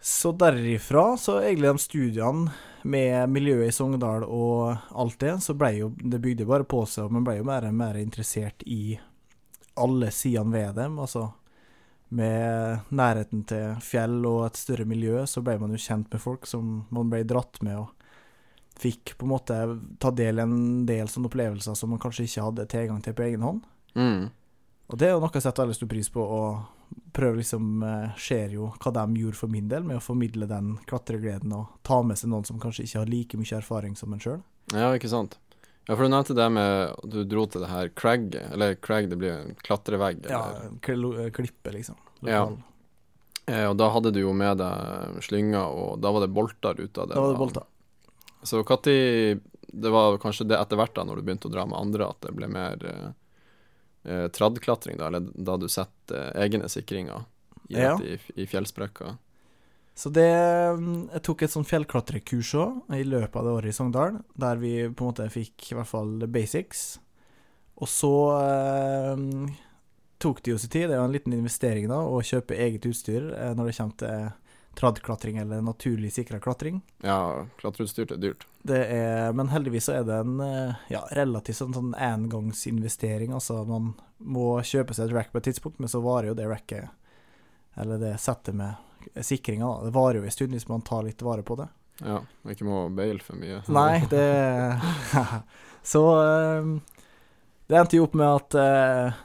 Så 0.00 0.32
derifra, 0.32 1.16
så 1.16 1.40
egentlig 1.42 1.68
de 1.68 1.78
studiene 1.78 2.52
med 2.82 3.28
miljøet 3.28 3.68
i 3.68 3.74
Sogndal 3.76 4.24
og 4.24 4.76
alt 4.96 5.18
det, 5.20 5.34
så 5.44 5.52
ble 5.54 5.74
jo 5.76 5.90
Det 6.00 6.18
bygde 6.18 6.46
bare 6.48 6.64
på 6.64 6.86
seg, 6.88 7.04
og 7.04 7.12
man 7.12 7.26
ble 7.26 7.36
jo 7.36 7.44
mer 7.44 7.66
og 7.68 7.74
mer 7.76 7.98
interessert 8.00 8.62
i 8.64 8.98
alle 9.76 10.08
sidene 10.10 10.52
ved 10.54 10.74
dem. 10.80 10.98
Altså 10.98 11.26
med 12.10 12.90
nærheten 12.90 13.44
til 13.46 13.78
fjell 13.84 14.18
og 14.26 14.44
et 14.48 14.58
større 14.58 14.86
miljø, 14.88 15.22
så 15.30 15.42
ble 15.46 15.56
man 15.60 15.74
jo 15.74 15.80
kjent 15.80 16.10
med 16.10 16.22
folk 16.22 16.48
som 16.50 16.84
man 16.90 17.10
ble 17.12 17.22
dratt 17.28 17.60
med, 17.62 17.78
og 17.78 18.80
fikk 18.80 19.14
på 19.18 19.26
en 19.26 19.32
måte 19.34 19.56
ta 20.02 20.10
del 20.14 20.40
i 20.40 20.44
en 20.44 20.58
del 20.88 21.10
sånne 21.10 21.28
opplevelser 21.30 21.76
som 21.76 21.92
man 21.92 22.00
kanskje 22.02 22.26
ikke 22.26 22.46
hadde 22.48 22.68
tilgang 22.72 23.00
til 23.04 23.16
på 23.16 23.26
egen 23.28 23.44
hånd. 23.46 23.64
Mm. 23.94 24.30
Og 24.90 24.98
det 24.98 25.06
er 25.06 25.14
jo 25.14 25.22
noe 25.22 25.34
jeg 25.36 25.44
setter 25.44 25.66
veldig 25.66 25.78
stor 25.78 25.90
pris 25.90 26.10
på, 26.10 26.24
og 26.24 27.10
prøver 27.14 27.38
liksom 27.38 27.82
eh, 27.86 28.16
Ser 28.18 28.54
jo 28.56 28.72
hva 28.82 28.90
de 28.94 29.20
gjorde 29.20 29.38
for 29.38 29.52
min 29.52 29.68
del, 29.70 29.84
med 29.86 30.00
å 30.00 30.02
formidle 30.04 30.48
den 30.50 30.74
klatregleden 30.90 31.54
og 31.54 31.76
ta 31.86 32.00
med 32.02 32.18
seg 32.18 32.32
noen 32.32 32.48
som 32.48 32.58
kanskje 32.62 32.88
ikke 32.88 33.04
har 33.04 33.12
like 33.12 33.38
mye 33.38 33.60
erfaring 33.60 33.94
som 33.98 34.14
en 34.14 34.22
sjøl. 34.22 34.42
ja, 34.74 34.90
ikke 34.96 35.12
sant. 35.12 35.38
Ja, 35.88 35.96
for 35.96 36.02
du 36.06 36.08
nevnte 36.12 36.34
det 36.36 36.46
med 36.52 36.90
at 36.92 37.06
du 37.10 37.22
dro 37.24 37.46
til 37.50 37.62
det 37.64 37.70
her 37.70 37.88
cragget, 37.98 38.52
eller 38.52 38.74
crag, 38.76 39.08
det 39.10 39.16
blir 39.18 39.32
jo 39.32 39.38
en 39.48 39.54
klatrevegg. 39.64 40.20
Ja, 40.28 40.42
eller- 40.50 40.76
kl- 40.84 41.30
klippe, 41.34 41.72
liksom. 41.74 41.96
Ja. 42.22 42.44
Lokal. 42.44 42.58
Eh, 43.46 43.64
og 43.70 43.76
da 43.80 43.88
hadde 43.90 44.12
du 44.14 44.20
jo 44.20 44.32
med 44.36 44.58
deg 44.60 45.22
slynger, 45.24 45.64
og 45.66 46.00
da 46.00 46.12
var 46.12 46.20
det 46.20 46.32
bolter 46.36 46.78
ute 46.78 47.00
av 47.02 47.08
det. 47.08 47.14
Da 47.16 47.20
var 47.24 47.32
det 47.32 47.38
bolter. 47.38 47.64
Så 48.42 48.62
når 48.64 49.40
Det 49.72 49.90
var 49.90 50.18
kanskje 50.18 50.46
det 50.48 50.58
etter 50.58 50.76
hvert, 50.76 50.94
da, 50.94 51.04
når 51.04 51.16
du 51.16 51.22
begynte 51.22 51.46
å 51.46 51.52
dra 51.52 51.64
med 51.66 51.78
andre, 51.78 52.08
at 52.10 52.20
det 52.20 52.32
ble 52.34 52.48
mer 52.50 52.76
eh, 52.84 53.10
eh, 54.10 54.28
tradklatring, 54.28 54.96
da, 54.98 55.06
eller 55.06 55.20
da 55.34 55.56
du 55.56 55.68
setter 55.68 56.32
eh, 56.34 56.42
egne 56.44 56.68
sikringer 56.68 57.24
i, 57.68 57.76
Ja. 57.78 57.96
i, 58.02 58.18
i 58.34 58.46
fjellsprekker. 58.46 59.16
Så 60.00 60.08
det 60.08 60.30
mm, 60.80 61.10
Jeg 61.12 61.24
tok 61.26 61.42
et 61.44 61.52
sånn 61.52 61.68
fjellklatrekurs 61.68 62.54
òg 62.56 62.94
i 62.96 63.04
løpet 63.04 63.36
av 63.36 63.46
det 63.46 63.56
året 63.58 63.72
i 63.72 63.76
Sogndal, 63.76 64.20
der 64.32 64.60
vi 64.60 64.74
på 64.88 65.04
en 65.04 65.12
måte 65.12 65.28
fikk 65.32 65.72
i 65.72 65.76
hvert 65.76 65.90
fall 65.90 66.14
basics. 66.32 66.84
Og 67.80 67.88
så 67.88 68.14
eh, 68.40 69.24
tok 70.20 70.40
det 70.44 70.54
jo 70.54 70.60
sin 70.60 70.72
tid, 70.72 70.88
det 70.88 70.96
er 70.96 71.02
jo 71.02 71.08
en 71.08 71.16
liten 71.16 71.36
investering 71.36 71.88
da, 71.92 72.00
å 72.00 72.20
kjøpe 72.24 72.56
eget 72.56 72.88
utstyr 72.88 73.28
eh, 73.32 73.52
når 73.56 73.70
det 73.70 73.76
kommer 73.76 74.00
til 74.00 74.30
tradklatring 74.80 75.40
eller 75.42 75.64
naturlig 75.66 76.12
sikra 76.14 76.40
klatring. 76.40 76.80
Ja, 77.04 77.44
klatreutstyr 77.60 78.12
er 78.14 78.20
dyrt. 78.22 78.46
Det 78.62 78.80
er, 78.80 79.32
men 79.36 79.50
heldigvis 79.52 79.88
så 79.90 79.98
er 79.98 80.04
det 80.08 80.20
en 80.22 80.40
eh, 80.44 80.84
ja, 80.92 81.04
relativt 81.16 81.60
sånn, 81.60 81.76
sånn 81.76 81.96
engangsinvestering. 81.96 83.34
Altså 83.36 83.62
man 83.68 83.92
må 84.16 84.52
kjøpe 84.64 84.96
seg 84.96 85.10
et 85.10 85.16
rack 85.16 85.32
på 85.32 85.40
et 85.40 85.50
tidspunkt, 85.50 85.80
men 85.80 85.92
så 85.92 86.00
varer 86.04 86.30
jo 86.30 86.38
det 86.38 86.48
racket, 86.48 86.88
eller 87.80 88.00
det 88.00 88.20
settet 88.22 88.56
med 88.56 88.80
sikringa, 89.22 89.66
da. 89.66 89.88
Det 89.88 89.94
varer 89.94 90.20
jo 90.20 90.28
en 90.28 90.34
stund 90.34 90.56
hvis 90.56 90.68
man 90.70 90.84
tar 90.86 91.04
litt 91.06 91.22
vare 91.24 91.44
på 91.46 91.56
det. 91.60 91.68
Ja, 92.00 92.20
ikke 92.48 92.66
må 92.68 92.86
baile 92.96 93.20
for 93.24 93.38
mye. 93.40 93.60
Nei, 93.80 94.00
det 94.10 94.24
Så 95.92 96.02
eh, 96.20 96.70
det 97.70 97.78
endte 97.78 97.98
jo 97.98 98.06
opp 98.08 98.16
med 98.18 98.28
at 98.28 98.56
eh, 98.60 99.20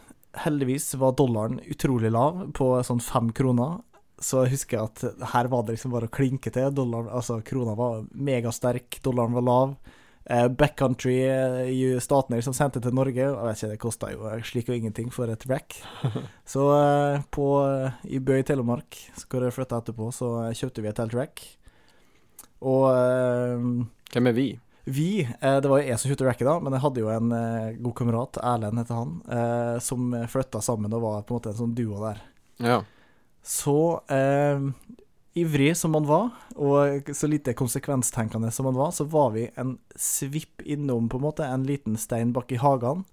heldigvis 0.45 0.93
var 1.01 1.15
dollaren 1.17 1.59
utrolig 1.71 2.11
lav, 2.13 2.45
på 2.55 2.71
sånn 2.85 3.03
fem 3.03 3.31
kroner. 3.35 3.79
Så 4.21 4.45
jeg 4.45 4.55
husker 4.55 4.85
at 4.85 5.03
her 5.33 5.49
var 5.51 5.65
det 5.65 5.75
liksom 5.75 5.91
bare 5.95 6.07
å 6.07 6.13
klinke 6.13 6.51
til. 6.53 6.69
Dollaren, 6.75 7.09
altså 7.11 7.41
Krona 7.45 7.75
var 7.75 8.05
megasterk, 8.15 9.01
dollaren 9.03 9.35
var 9.35 9.45
lav. 9.49 9.73
Eh, 10.25 10.47
Backcountry 10.47 11.19
eh, 11.27 11.69
i 11.69 11.99
Statner 12.01 12.41
som 12.41 12.53
sendte 12.57 12.81
til 12.81 12.95
Norge 12.97 13.19
Jeg 13.21 13.35
vet 13.37 13.59
ikke, 13.59 13.67
Det 13.75 13.81
kosta 13.83 14.07
jo 14.09 14.31
slik 14.41 14.71
og 14.71 14.79
ingenting 14.79 15.11
for 15.13 15.29
et 15.29 15.45
rack. 15.49 15.77
Så 16.53 16.65
eh, 16.73 17.21
på, 17.29 17.45
i 18.09 18.19
Bø 18.19 18.39
i 18.41 18.45
Telemark, 18.47 18.97
hvor 19.29 19.45
jeg 19.45 19.53
flytta 19.53 19.83
etterpå, 19.83 20.09
så 20.15 20.31
kjøpte 20.57 20.81
vi 20.81 20.89
et 20.89 21.01
helt 21.01 21.13
rack. 21.17 21.43
Og 22.65 22.87
Hvem 24.13 24.31
er 24.31 24.37
vi? 24.37 24.47
vi, 24.85 25.25
det 25.25 25.69
var 25.69 25.81
jo 25.81 25.87
jeg 25.89 25.97
som 25.97 26.11
kjøpte 26.11 26.27
racket 26.27 26.47
da, 26.47 26.53
men 26.61 26.75
jeg 26.77 26.83
hadde 26.83 27.01
jo 27.01 27.07
en 27.09 27.31
god 27.81 27.95
kamerat, 27.97 28.37
Erlend 28.37 28.79
heter 28.79 28.99
han, 28.99 29.15
som 29.81 30.13
flytta 30.29 30.61
sammen 30.61 30.93
og 30.93 31.01
var 31.01 31.23
på 31.25 31.33
en 31.33 31.39
måte 31.39 31.51
en 31.51 31.57
sånn 31.57 31.73
duo 31.77 31.97
der. 32.03 32.21
Ja. 32.61 32.77
Så 33.45 34.01
eh, 34.13 34.61
ivrig 35.35 35.73
som 35.77 35.91
man 35.91 36.05
var, 36.07 36.29
og 36.55 37.09
så 37.15 37.27
lite 37.27 37.53
konsekvenstenkende 37.53 38.51
som 38.51 38.69
man 38.69 38.77
var, 38.77 38.93
så 38.95 39.03
var 39.03 39.33
vi 39.35 39.49
en 39.59 39.75
svipp 39.95 40.63
innom 40.63 41.09
på 41.11 41.19
en 41.19 41.25
måte 41.25 41.47
en 41.47 41.65
liten 41.67 41.97
stein 41.99 42.31
bak 42.33 42.53
i 42.55 42.59
hagen. 42.61 43.03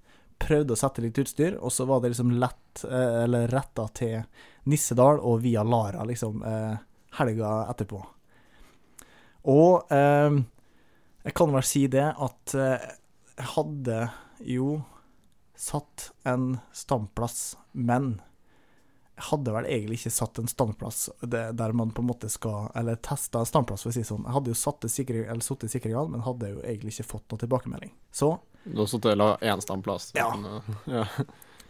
Prøvde 0.43 0.77
å 0.77 0.79
sette 0.79 1.03
litt 1.03 1.19
utstyr, 1.19 1.59
og 1.59 1.75
så 1.75 1.87
var 1.91 2.03
det 2.03 2.13
liksom 2.13 2.31
lett, 2.39 2.85
eh, 2.87 3.25
eller 3.25 3.51
retta 3.51 3.89
til 3.95 4.23
Nissedal 4.71 5.19
og 5.19 5.43
via 5.43 5.67
Lara, 5.67 6.07
liksom, 6.07 6.43
eh, 6.47 6.79
helga 7.19 7.53
etterpå. 7.75 8.01
Og 9.51 9.93
eh, 9.93 10.39
jeg 11.27 11.35
kan 11.39 11.55
vel 11.55 11.67
si 11.67 11.87
det 11.91 12.07
at 12.07 12.55
eh, 12.55 12.91
jeg 13.35 13.51
hadde 13.57 14.01
jo 14.47 14.77
satt 15.59 16.13
en 16.27 16.53
standplass, 16.75 17.57
men 17.73 18.21
hadde 19.31 19.53
vel 19.55 19.67
egentlig 19.67 19.99
ikke 20.01 20.11
satt 20.15 20.39
en 20.43 20.49
standplass 20.51 21.09
der 21.23 21.73
man 21.73 21.91
på 21.95 22.03
en 22.03 22.09
måte 22.09 22.29
skal 22.31 22.71
Eller 22.75 22.97
testa 22.97 23.39
en 23.43 23.47
standplass, 23.49 23.83
for 23.85 23.91
å 23.91 23.95
si 23.95 24.01
det 24.03 24.09
sånn. 24.09 24.25
Jeg 24.27 24.33
hadde 24.37 24.51
jo 24.53 24.59
satt 24.59 24.87
sikring, 24.91 25.25
eller 25.29 25.41
sittet 25.45 25.69
i 25.71 25.73
sikringene, 25.79 26.11
men 26.11 26.25
hadde 26.27 26.51
jo 26.55 26.61
egentlig 26.63 26.95
ikke 26.97 27.09
fått 27.13 27.31
noen 27.31 27.43
tilbakemelding. 27.45 27.93
Så 28.13 28.39
Du 28.65 28.79
har 28.81 28.87
og 28.95 29.17
laga 29.19 29.37
én 29.53 29.61
standplass? 29.63 30.13
Ja. 30.15 30.29
ja. 30.87 31.07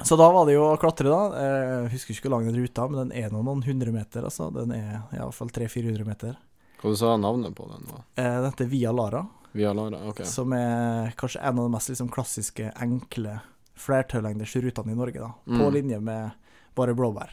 Så 0.02 0.16
da 0.18 0.30
var 0.32 0.46
det 0.46 0.54
jo 0.56 0.64
å 0.66 0.78
klatre, 0.80 1.08
da. 1.08 1.20
Jeg 1.38 1.92
husker 1.92 2.14
ikke 2.14 2.28
hvor 2.28 2.34
lang 2.38 2.46
den 2.48 2.56
ruta, 2.62 2.88
men 2.88 3.08
den 3.08 3.12
er 3.24 3.30
noen 3.30 3.62
hundre 3.62 3.92
meter, 3.94 4.24
altså. 4.26 4.50
Den 4.52 4.72
er 4.72 5.02
iallfall 5.14 5.48
300-400 5.54 6.04
meter. 6.08 6.36
Hva 6.82 6.90
du 6.90 6.96
sa 6.98 7.12
navnet 7.16 7.54
på 7.54 7.68
den? 7.70 7.84
da? 7.86 8.00
Den 8.18 8.42
Dette 8.48 8.64
er 8.64 8.72
Via 8.72 8.90
Lara, 8.92 9.20
Via 9.52 9.72
Lara? 9.76 10.00
Ok. 10.10 10.24
som 10.26 10.52
er 10.56 11.12
kanskje 11.16 11.40
en 11.44 11.58
av 11.60 11.68
de 11.68 11.72
mest 11.76 11.88
liksom, 11.92 12.08
klassiske, 12.10 12.72
enkle 12.82 13.36
flertøylengders 13.78 14.56
rutene 14.64 14.92
i 14.92 14.98
Norge, 14.98 15.20
da. 15.20 15.30
På 15.46 15.68
Mm. 15.68 15.72
linje 15.74 16.00
med 16.00 16.30
bare 16.74 16.94
blåbær. 16.94 17.30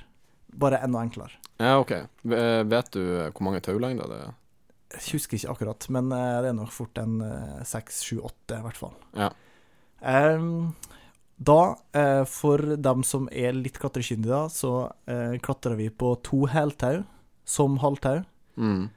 Bare 0.54 0.82
enda 0.86 1.04
enklere. 1.06 1.36
Ja, 1.60 1.78
ok. 1.80 1.92
Vet 2.24 2.94
du 2.96 3.02
hvor 3.30 3.46
mange 3.46 3.62
taulengder 3.64 4.10
det 4.10 4.22
er? 4.26 4.38
Jeg 4.90 5.20
husker 5.20 5.38
ikke 5.38 5.54
akkurat, 5.54 5.86
men 5.94 6.10
eh, 6.16 6.38
det 6.42 6.50
er 6.50 6.56
nok 6.58 6.72
fort 6.74 6.98
en 6.98 7.20
eh, 7.22 7.60
seks, 7.68 8.02
sju, 8.08 8.24
åtte, 8.26 8.58
i 8.58 8.64
hvert 8.64 8.80
fall. 8.80 8.96
Ja. 9.14 9.28
Um, 10.02 10.72
da, 11.38 11.78
eh, 11.94 12.24
for 12.26 12.58
dem 12.76 13.04
som 13.06 13.30
er 13.32 13.54
litt 13.54 13.78
klatrekyndige, 13.80 14.48
så 14.52 14.90
eh, 15.06 15.38
klatrer 15.44 15.78
vi 15.80 15.92
på 15.94 16.16
to 16.26 16.48
heltau 16.52 17.04
som 17.48 17.78
halvtau. 17.84 18.24
Mm. 18.58 18.90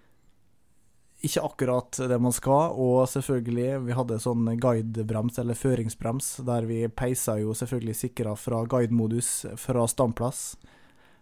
Ikke 1.23 1.45
akkurat 1.47 2.01
det 2.11 2.19
man 2.19 2.35
skal, 2.35 2.75
og 2.75 3.05
selvfølgelig, 3.13 3.85
vi 3.87 3.95
hadde 3.95 4.19
sånn 4.25 4.49
guidebrems, 4.59 5.39
eller 5.39 5.59
føringsbrems, 5.59 6.35
der 6.49 6.67
vi 6.67 6.81
peisa 6.91 7.37
jo 7.39 7.55
selvfølgelig 7.55 7.95
sikra 8.01 8.35
fra 8.35 8.65
guidemodus 8.67 9.45
fra 9.61 9.85
standplass. 9.87 10.57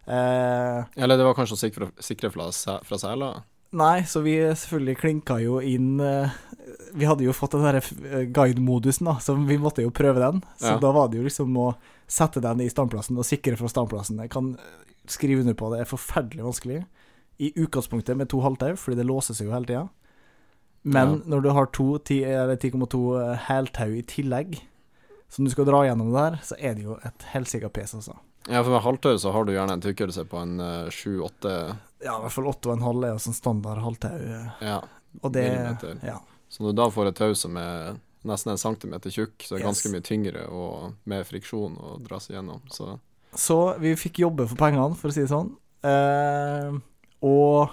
Eh, 0.07 0.85
Eller 0.97 1.16
det 1.19 1.25
var 1.25 1.35
kanskje 1.38 1.57
å 1.57 1.61
sikre, 1.61 1.90
sikre 2.02 2.30
fra, 2.33 2.49
fra 2.87 2.99
sela? 2.99 3.30
Nei, 3.73 4.00
så 4.02 4.23
vi 4.25 4.33
selvfølgelig 4.59 4.97
klinka 4.99 5.37
jo 5.45 5.61
inn 5.62 6.00
eh, 6.02 6.33
Vi 6.99 7.07
hadde 7.07 7.23
jo 7.23 7.35
fått 7.37 7.52
den 7.54 7.62
derre 7.62 7.83
eh, 8.09 8.25
guide-modusen, 8.35 9.07
da, 9.07 9.19
så 9.23 9.37
vi 9.47 9.59
måtte 9.62 9.85
jo 9.85 9.92
prøve 9.95 10.19
den. 10.25 10.40
Så 10.59 10.73
Ja. 10.75 10.78
da 10.83 10.90
var 10.97 11.09
det 11.12 11.21
jo 11.21 11.26
liksom 11.28 11.54
å 11.61 11.69
sette 12.11 12.42
den 12.42 12.61
i 12.64 12.71
standplassen 12.73 13.19
og 13.21 13.25
sikre 13.28 13.57
fra 13.61 13.69
standplassen. 13.71 14.19
Jeg 14.25 14.30
kan 14.33 14.57
skrive 15.07 15.45
under 15.45 15.54
på 15.54 15.71
det, 15.71 15.78
det 15.78 15.87
er 15.87 15.92
forferdelig 15.97 16.42
vanskelig. 16.49 16.80
I 17.40 17.52
utgangspunktet 17.57 18.16
med 18.19 18.28
to 18.28 18.40
halvtau, 18.42 18.75
fordi 18.76 18.97
det 18.99 19.07
låser 19.07 19.35
seg 19.38 19.47
jo 19.47 19.54
hele 19.54 19.66
tida. 19.71 19.88
Men 20.83 21.12
Ja. 21.21 21.37
når 21.37 21.42
du 21.42 21.50
har 21.52 21.66
to, 21.66 21.99
10,2 21.99 23.37
heltau 23.47 23.88
i 23.95 24.02
tillegg, 24.02 24.59
som 25.28 25.45
du 25.45 25.50
skal 25.52 25.64
dra 25.69 25.85
gjennom 25.87 26.11
der, 26.12 26.40
så 26.42 26.57
er 26.59 26.75
det 26.75 26.83
jo 26.85 26.99
et 27.04 27.23
helsika 27.33 27.69
pes, 27.71 27.95
altså. 27.95 28.16
Ja, 28.49 28.62
for 28.64 28.70
med 28.70 28.80
halvtau 28.82 29.18
så 29.20 29.32
har 29.32 29.44
du 29.44 29.52
gjerne 29.52 29.73
en 29.76 29.80
tykkelse 29.85 30.25
på 30.30 30.38
en 30.40 30.61
eh, 30.61 30.88
sju-åtte 30.90 31.76
Ja, 32.00 32.16
i 32.16 32.23
hvert 32.25 32.32
fall 32.32 32.49
8,5 32.49 33.04
er 33.04 33.11
jo 33.12 33.18
sånn 33.20 33.37
standard 33.37 33.78
halvtau. 33.85 34.14
eh, 34.16 34.47
ja, 34.64 34.78
Og 35.23 35.32
det 35.32 35.42
Millimeter. 35.50 35.99
Ja. 36.06 36.18
Så 36.49 36.62
når 36.64 36.73
du 36.73 36.76
da 36.82 36.87
får 36.90 37.09
et 37.11 37.16
tau 37.20 37.35
som 37.35 37.56
er 37.61 37.99
nesten 38.25 38.50
en 38.52 38.59
centimeter 38.59 39.11
tjukk, 39.11 39.37
så 39.44 39.54
er 39.54 39.59
det 39.59 39.66
Yes. 39.66 39.82
ganske 39.82 39.92
mye 39.92 40.02
tyngre 40.02 40.47
og 40.49 40.94
mer 41.06 41.23
friksjon 41.25 41.76
å 41.78 41.99
dra 42.02 42.18
seg 42.20 42.37
gjennom. 42.37 42.61
Så 42.70 42.99
Så 43.35 43.78
vi 43.78 43.94
fikk 43.94 44.18
jobbe 44.25 44.49
for 44.49 44.56
pengene, 44.56 44.97
for 44.97 45.09
å 45.09 45.12
si 45.12 45.20
det 45.20 45.30
sånn. 45.30 45.52
Eh, 45.85 46.73
og 47.23 47.70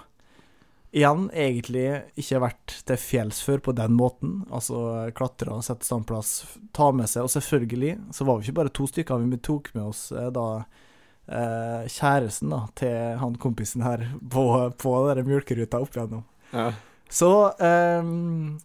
igjen, 0.96 1.28
egentlig 1.36 1.86
ikke 2.20 2.42
vært 2.42 2.76
til 2.88 3.00
fjells 3.02 3.42
før 3.44 3.62
på 3.66 3.76
den 3.78 3.96
måten. 3.98 4.40
Altså 4.54 5.10
klatre, 5.18 5.60
sette 5.66 5.88
standplass, 5.88 6.34
ta 6.76 6.90
med 6.96 7.10
seg 7.12 7.28
Og 7.28 7.34
selvfølgelig 7.34 7.98
så 8.16 8.28
var 8.28 8.40
vi 8.40 8.48
ikke 8.48 8.60
bare 8.62 8.74
to 8.74 8.88
stykker, 8.90 9.26
vi 9.28 9.42
tok 9.44 9.72
med 9.76 9.90
oss 9.90 10.08
eh, 10.12 10.30
da 10.34 10.48
eh, 11.28 11.88
kjæresten 11.92 12.54
da, 12.54 12.64
til 12.80 13.18
han 13.22 13.40
kompisen 13.42 13.86
her 13.86 14.08
på, 14.32 14.48
på 14.80 14.96
den 15.08 15.22
der 15.22 15.28
mjølkeruta 15.28 15.84
opp 15.84 15.96
igjennom. 15.96 16.28
ja. 16.54 16.72
Så 17.08 17.30
ehm, 17.64 18.58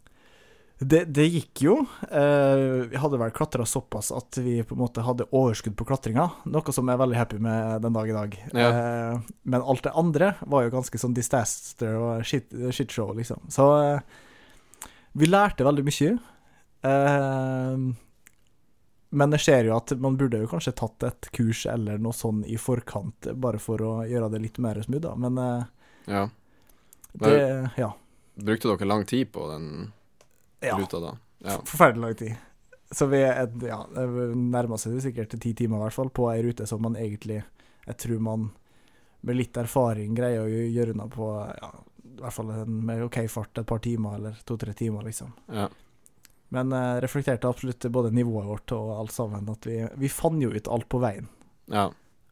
det, 0.89 1.05
det 1.15 1.25
gikk 1.29 1.63
jo. 1.67 1.75
Eh, 2.11 2.89
vi 2.91 2.99
hadde 3.01 3.19
vel 3.21 3.33
klatra 3.35 3.65
såpass 3.69 4.13
at 4.15 4.39
vi 4.41 4.63
på 4.65 4.75
en 4.75 4.81
måte 4.81 5.05
hadde 5.05 5.29
overskudd 5.31 5.77
på 5.79 5.87
klatringa, 5.89 6.29
noe 6.49 6.75
som 6.75 6.89
jeg 6.89 6.97
er 6.97 7.03
veldig 7.03 7.19
happy 7.19 7.41
med 7.45 7.85
den 7.85 7.97
dag 7.97 8.09
i 8.09 8.17
dag. 8.17 8.37
Ja. 8.53 8.69
Eh, 8.69 9.35
men 9.43 9.63
alt 9.63 9.85
det 9.85 9.95
andre 9.99 10.33
var 10.41 10.65
jo 10.65 10.75
ganske 10.75 11.01
sånn 11.03 11.17
disaster 11.17 11.99
og 11.99 12.25
shit, 12.29 12.49
shitshow, 12.73 13.13
liksom. 13.19 13.45
Så 13.53 13.69
eh, 13.83 14.89
vi 15.19 15.29
lærte 15.29 15.67
veldig 15.67 15.85
mye. 15.87 16.15
Men 19.13 19.37
jeg 19.37 19.45
ser 19.45 19.69
jo 19.69 19.77
at 19.77 19.93
man 20.01 20.17
burde 20.19 20.41
jo 20.41 20.49
kanskje 20.51 20.73
tatt 20.81 21.05
et 21.07 21.29
kurs 21.37 21.67
eller 21.69 22.01
noe 22.01 22.17
sånn 22.17 22.41
i 22.49 22.57
forkant, 22.59 23.29
bare 23.37 23.61
for 23.63 23.85
å 23.85 23.97
gjøre 24.09 24.33
det 24.33 24.41
litt 24.47 24.59
mer 24.65 24.81
smooth, 24.83 25.05
da. 25.05 25.13
Men 25.21 25.43
ja. 26.09 26.25
det 27.13 27.35
Ja. 27.77 27.93
Brukte 28.41 28.73
dere 28.73 28.89
lang 28.89 29.05
tid 29.05 29.29
på 29.35 29.45
den 29.53 29.93
ja. 30.63 30.79
ruta 30.79 31.01
da? 31.03 31.13
Ja. 31.43 31.59
Forferdelig 31.67 32.03
lang 32.07 32.19
tid. 32.23 32.35
Så 32.93 33.07
vi 33.09 33.23
er 33.25 33.45
et, 33.47 33.55
ja, 33.65 33.79
nærmer 34.37 34.77
seg 34.81 34.99
sikkert 35.01 35.33
ti 35.41 35.55
timer 35.57 35.81
i 35.81 35.85
hvert 35.87 35.97
fall 35.97 36.11
på 36.13 36.27
ei 36.33 36.43
rute 36.45 36.67
som 36.69 36.83
man 36.85 36.97
egentlig 37.01 37.39
Jeg 37.87 37.97
tror 38.03 38.19
man 38.21 38.51
med 39.25 39.39
litt 39.39 39.57
erfaring 39.57 40.13
greier 40.19 40.45
å 40.45 40.51
gjøre 40.51 40.93
unna 40.93 41.07
på 41.11 41.29
ja, 41.47 41.71
i 42.13 42.21
hvert 42.21 42.35
fall 42.37 42.51
en, 42.53 42.77
med 42.87 43.03
OK 43.07 43.17
fart 43.33 43.59
et 43.63 43.67
par 43.67 43.81
timer 43.83 44.19
eller 44.19 44.37
to-tre 44.45 44.75
timer, 44.77 45.03
liksom. 45.09 45.33
ja. 45.51 45.69
Men 46.53 46.73
eh, 46.77 46.99
reflekterte 47.01 47.49
absolutt 47.49 47.87
både 47.89 48.11
nivået 48.13 48.45
vårt 48.45 48.73
og 48.77 48.91
alt 48.99 49.13
sammen. 49.15 49.47
At 49.49 49.65
vi, 49.67 49.79
vi 49.97 50.09
fant 50.13 50.43
jo 50.43 50.51
ut 50.53 50.69
alt 50.69 50.85
på 50.93 51.01
veien, 51.01 51.31
Ja. 51.73 51.87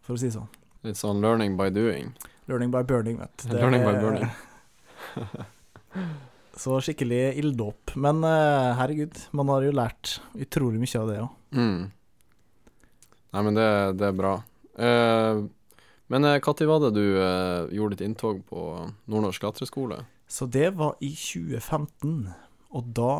for 0.04 0.18
å 0.18 0.20
si 0.20 0.28
sånn. 0.34 0.50
Litt 0.84 1.00
sånn 1.00 1.22
learning 1.24 1.56
by 1.56 1.70
doing. 1.72 2.12
Learning 2.50 2.70
by 2.74 2.82
burning, 2.84 3.16
vet 3.22 3.46
du. 3.46 3.54
Learning 3.56 3.86
by 3.86 3.94
burning. 3.96 4.28
Så 6.58 6.80
skikkelig 6.82 7.36
ilddåp. 7.40 7.94
Men 8.00 8.24
uh, 8.26 8.74
herregud, 8.78 9.16
man 9.36 9.52
har 9.54 9.66
jo 9.66 9.76
lært 9.76 10.18
utrolig 10.34 10.82
mye 10.82 11.00
av 11.00 11.10
det 11.10 11.18
òg. 11.22 11.32
Mm. 11.54 11.80
Nei, 13.30 13.42
men 13.46 13.58
det, 13.58 13.70
det 14.00 14.08
er 14.08 14.16
bra. 14.18 14.34
Uh, 14.74 15.46
men 16.10 16.26
når 16.26 16.66
var 16.66 16.80
det 16.82 16.94
du 16.96 17.04
uh, 17.22 17.70
gjorde 17.70 17.96
ditt 17.96 18.06
inntog 18.08 18.42
på 18.48 18.64
Nordnorsk 19.06 19.44
klatreskole? 19.44 20.02
Så 20.30 20.46
det 20.46 20.72
var 20.78 20.96
i 21.02 21.12
2015, 21.14 22.28
og 22.74 22.90
da 22.94 23.12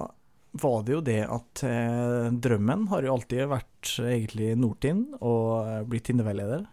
var 0.53 0.83
det 0.83 0.95
jo 0.95 1.01
det 1.03 1.21
at 1.31 1.63
eh, 1.67 2.29
drømmen 2.43 2.89
har 2.91 3.07
jo 3.07 3.15
alltid 3.15 3.51
vært 3.51 3.93
egentlig 4.03 4.53
Nordtind 4.59 5.17
og 5.21 5.87
blitt 5.87 5.91
bli 5.91 6.01
Tindeveileder. 6.07 6.65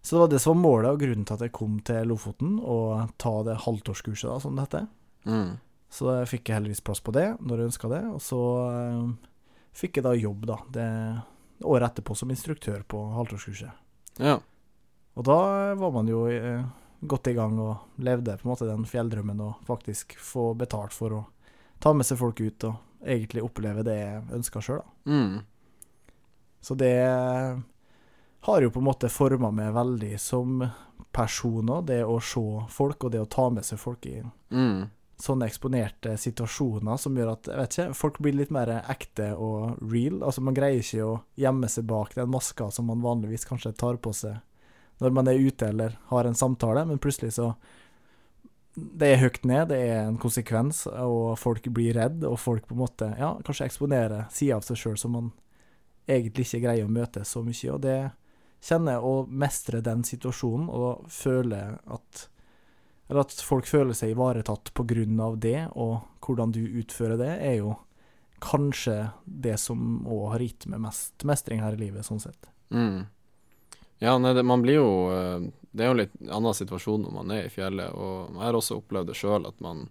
Så 0.00 0.16
det 0.16 0.20
var 0.22 0.30
det 0.32 0.40
som 0.40 0.54
var 0.54 0.62
målet, 0.62 0.90
og 0.92 1.02
grunnen 1.02 1.26
til 1.28 1.36
at 1.36 1.44
jeg 1.44 1.52
kom 1.56 1.78
til 1.84 2.08
Lofoten 2.08 2.56
og 2.60 3.12
ta 3.20 3.34
det 3.44 3.58
halvtårskurset, 3.66 4.30
da, 4.30 4.38
som 4.40 4.56
det 4.56 4.64
heter. 4.64 4.86
Mm. 5.28 5.50
Så 5.90 6.06
jeg 6.20 6.28
fikk 6.30 6.48
jeg 6.48 6.60
heldigvis 6.60 6.84
plass 6.86 7.02
på 7.02 7.14
det 7.14 7.26
når 7.42 7.62
jeg 7.62 7.70
ønska 7.72 7.90
det, 7.90 8.02
og 8.14 8.20
så 8.22 8.40
eh, 8.70 9.06
fikk 9.76 9.98
jeg 9.98 10.06
da 10.06 10.14
jobb, 10.14 10.46
da, 10.46 10.58
det 10.70 10.88
året 11.66 11.90
etterpå 11.90 12.14
som 12.16 12.30
instruktør 12.30 12.84
på 12.88 13.00
halvtårskurset. 13.16 13.72
Ja. 14.22 14.38
Og 15.18 15.26
da 15.26 15.40
var 15.80 15.96
man 15.96 16.08
jo 16.08 16.22
eh, 16.30 16.62
godt 17.00 17.32
i 17.32 17.34
gang 17.36 17.58
og 17.60 18.00
levde 18.04 18.36
på 18.38 18.46
en 18.46 18.52
måte 18.52 18.68
den 18.68 18.86
fjelldrømmen 18.88 19.42
og 19.44 19.66
faktisk 19.66 20.14
få 20.20 20.52
betalt 20.54 20.94
for 20.94 21.16
å 21.16 21.24
ta 21.82 21.92
med 21.96 22.06
seg 22.06 22.20
folk 22.20 22.40
ut 22.40 22.68
og 22.68 23.02
egentlig 23.02 23.42
oppleve 23.42 23.84
det 23.84 23.96
jeg 23.96 24.22
ønska 24.36 24.62
sjøl, 24.62 24.82
da. 24.84 25.10
Mm. 25.10 25.40
Så 26.60 26.76
det 26.76 26.94
har 28.40 28.62
jo 28.62 28.70
på 28.70 28.80
en 28.82 28.84
måte 28.84 29.08
forma 29.08 29.48
meg 29.50 29.72
veldig 29.72 30.14
som 30.20 30.60
person 31.12 31.70
òg, 31.72 31.86
det 31.88 32.02
å 32.04 32.18
se 32.20 32.42
folk 32.70 33.06
og 33.08 33.14
det 33.14 33.22
å 33.22 33.28
ta 33.28 33.48
med 33.50 33.66
seg 33.66 33.80
folk 33.80 34.06
i 34.06 34.20
Mm. 34.50 34.90
Sånne 35.20 35.48
eksponerte 35.50 36.14
situasjoner 36.20 37.00
som 37.00 37.16
gjør 37.16 37.32
at 37.34 37.48
jeg 37.50 37.60
vet 37.60 37.76
ikke, 37.76 37.96
folk 37.96 38.20
blir 38.24 38.36
litt 38.38 38.52
mer 38.54 38.72
ekte 38.80 39.32
og 39.36 39.80
real. 39.92 40.22
Altså 40.24 40.44
Man 40.44 40.56
greier 40.56 40.80
ikke 40.80 41.06
å 41.06 41.18
gjemme 41.40 41.68
seg 41.70 41.88
bak 41.90 42.14
den 42.16 42.30
maska 42.32 42.70
som 42.74 42.88
man 42.90 43.04
vanligvis 43.04 43.46
kanskje 43.48 43.76
tar 43.76 44.00
på 44.02 44.14
seg 44.16 44.40
når 45.00 45.14
man 45.16 45.30
er 45.32 45.40
ute 45.40 45.68
eller 45.72 45.94
har 46.10 46.26
en 46.28 46.36
samtale, 46.36 46.84
men 46.84 47.00
plutselig 47.00 47.32
så 47.38 47.54
Det 48.70 49.08
er 49.08 49.18
høyt 49.18 49.44
ned, 49.44 49.68
det 49.68 49.76
er 49.82 50.04
en 50.06 50.18
konsekvens, 50.20 50.84
og 50.86 51.34
folk 51.38 51.64
blir 51.74 51.96
redd, 51.98 52.22
og 52.24 52.38
folk 52.38 52.68
på 52.68 52.76
en 52.76 52.78
måte 52.78 53.08
ja, 53.18 53.32
kanskje 53.44 53.66
eksponerer 53.66 54.28
sider 54.30 54.60
av 54.60 54.62
seg 54.62 54.78
sjøl 54.78 54.94
som 54.96 55.16
man 55.16 55.32
egentlig 56.06 56.46
ikke 56.46 56.60
greier 56.62 56.86
å 56.86 56.92
møte 56.92 57.24
så 57.26 57.42
mye. 57.42 57.72
Og 57.74 57.80
det 57.82 57.96
kjenner 58.62 58.96
jeg 58.96 59.10
å 59.10 59.14
mestre 59.26 59.80
den 59.84 60.04
situasjonen 60.06 60.70
og 60.70 61.10
føle 61.10 61.60
at 61.90 62.28
eller 63.10 63.24
at 63.26 63.32
folk 63.42 63.66
føler 63.66 63.96
seg 63.96 64.12
ivaretatt 64.14 64.70
av 64.70 65.38
det, 65.42 65.68
og 65.74 65.98
hvordan 66.22 66.52
du 66.54 66.62
utfører 66.62 67.18
det, 67.18 67.32
er 67.42 67.56
jo 67.58 67.74
kanskje 68.40 69.10
det 69.24 69.56
som 69.58 70.06
òg 70.06 70.28
har 70.36 70.44
gitt 70.44 70.66
meg 70.70 70.80
mest 70.86 71.24
mestring 71.26 71.60
her 71.60 71.74
i 71.74 71.80
livet, 71.80 72.06
sånn 72.06 72.22
sett. 72.22 72.46
Mm. 72.70 73.08
Ja, 73.98 74.14
nei, 74.16 74.30
det, 74.32 74.44
man 74.46 74.62
blir 74.62 74.78
jo 74.78 74.92
eh, 75.12 75.42
Det 75.74 75.82
er 75.84 75.90
jo 75.90 75.96
litt 75.98 76.14
annen 76.22 76.54
situasjon 76.54 77.02
når 77.02 77.12
man 77.18 77.32
er 77.34 77.48
i 77.48 77.52
fjellet, 77.52 77.90
og 77.92 78.30
jeg 78.30 78.46
har 78.46 78.56
også 78.56 78.78
opplevd 78.78 79.10
det 79.10 79.16
sjøl 79.18 79.48
at 79.50 79.58
man 79.60 79.88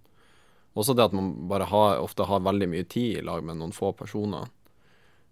Også 0.80 0.96
det 0.96 1.10
at 1.10 1.14
man 1.14 1.34
bare 1.52 1.68
har, 1.70 2.00
ofte 2.00 2.24
har 2.26 2.42
veldig 2.48 2.72
mye 2.72 2.88
tid 2.88 3.20
i 3.20 3.26
lag 3.28 3.44
med 3.44 3.60
noen 3.60 3.76
få 3.76 3.92
personer. 4.00 4.48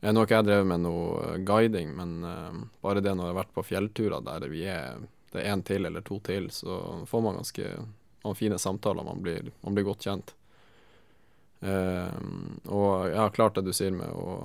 Nå 0.04 0.14
har 0.14 0.28
ikke 0.28 0.42
jeg 0.42 0.50
drevet 0.50 0.68
med 0.70 0.84
noe 0.84 1.38
guiding, 1.48 1.96
men 1.96 2.18
eh, 2.28 2.64
bare 2.84 3.02
det 3.02 3.16
når 3.16 3.30
jeg 3.30 3.34
har 3.34 3.40
vært 3.46 3.56
på 3.56 3.66
fjellturer 3.72 4.28
der 4.28 4.52
vi 4.52 4.68
er 4.68 5.08
det 5.32 5.42
er 5.42 5.54
én 5.54 5.64
til 5.66 5.86
eller 5.86 6.04
to 6.06 6.20
til, 6.24 6.50
så 6.52 7.06
får 7.08 7.24
man 7.24 7.40
ganske 7.40 7.72
man 8.24 8.36
fine 8.36 8.60
samtaler, 8.60 9.04
man 9.04 9.22
blir, 9.22 9.52
man 9.62 9.76
blir 9.76 9.86
godt 9.88 10.04
kjent. 10.04 10.36
Eh, 11.60 12.18
og 12.66 13.10
ja, 13.10 13.30
klart 13.30 13.56
det 13.56 13.66
du 13.66 13.74
sier 13.74 13.94
med 13.96 14.12
å, 14.14 14.38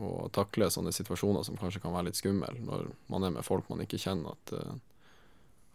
å 0.00 0.10
takle 0.34 0.70
sånne 0.70 0.92
situasjoner 0.94 1.44
som 1.46 1.58
kanskje 1.60 1.82
kan 1.84 1.94
være 1.94 2.08
litt 2.08 2.18
skummel 2.18 2.58
når 2.66 2.88
man 3.12 3.26
er 3.26 3.34
med 3.36 3.46
folk 3.46 3.68
man 3.70 3.84
ikke 3.84 4.00
kjenner, 4.00 4.34
at, 4.34 4.54
eh, 4.56 4.74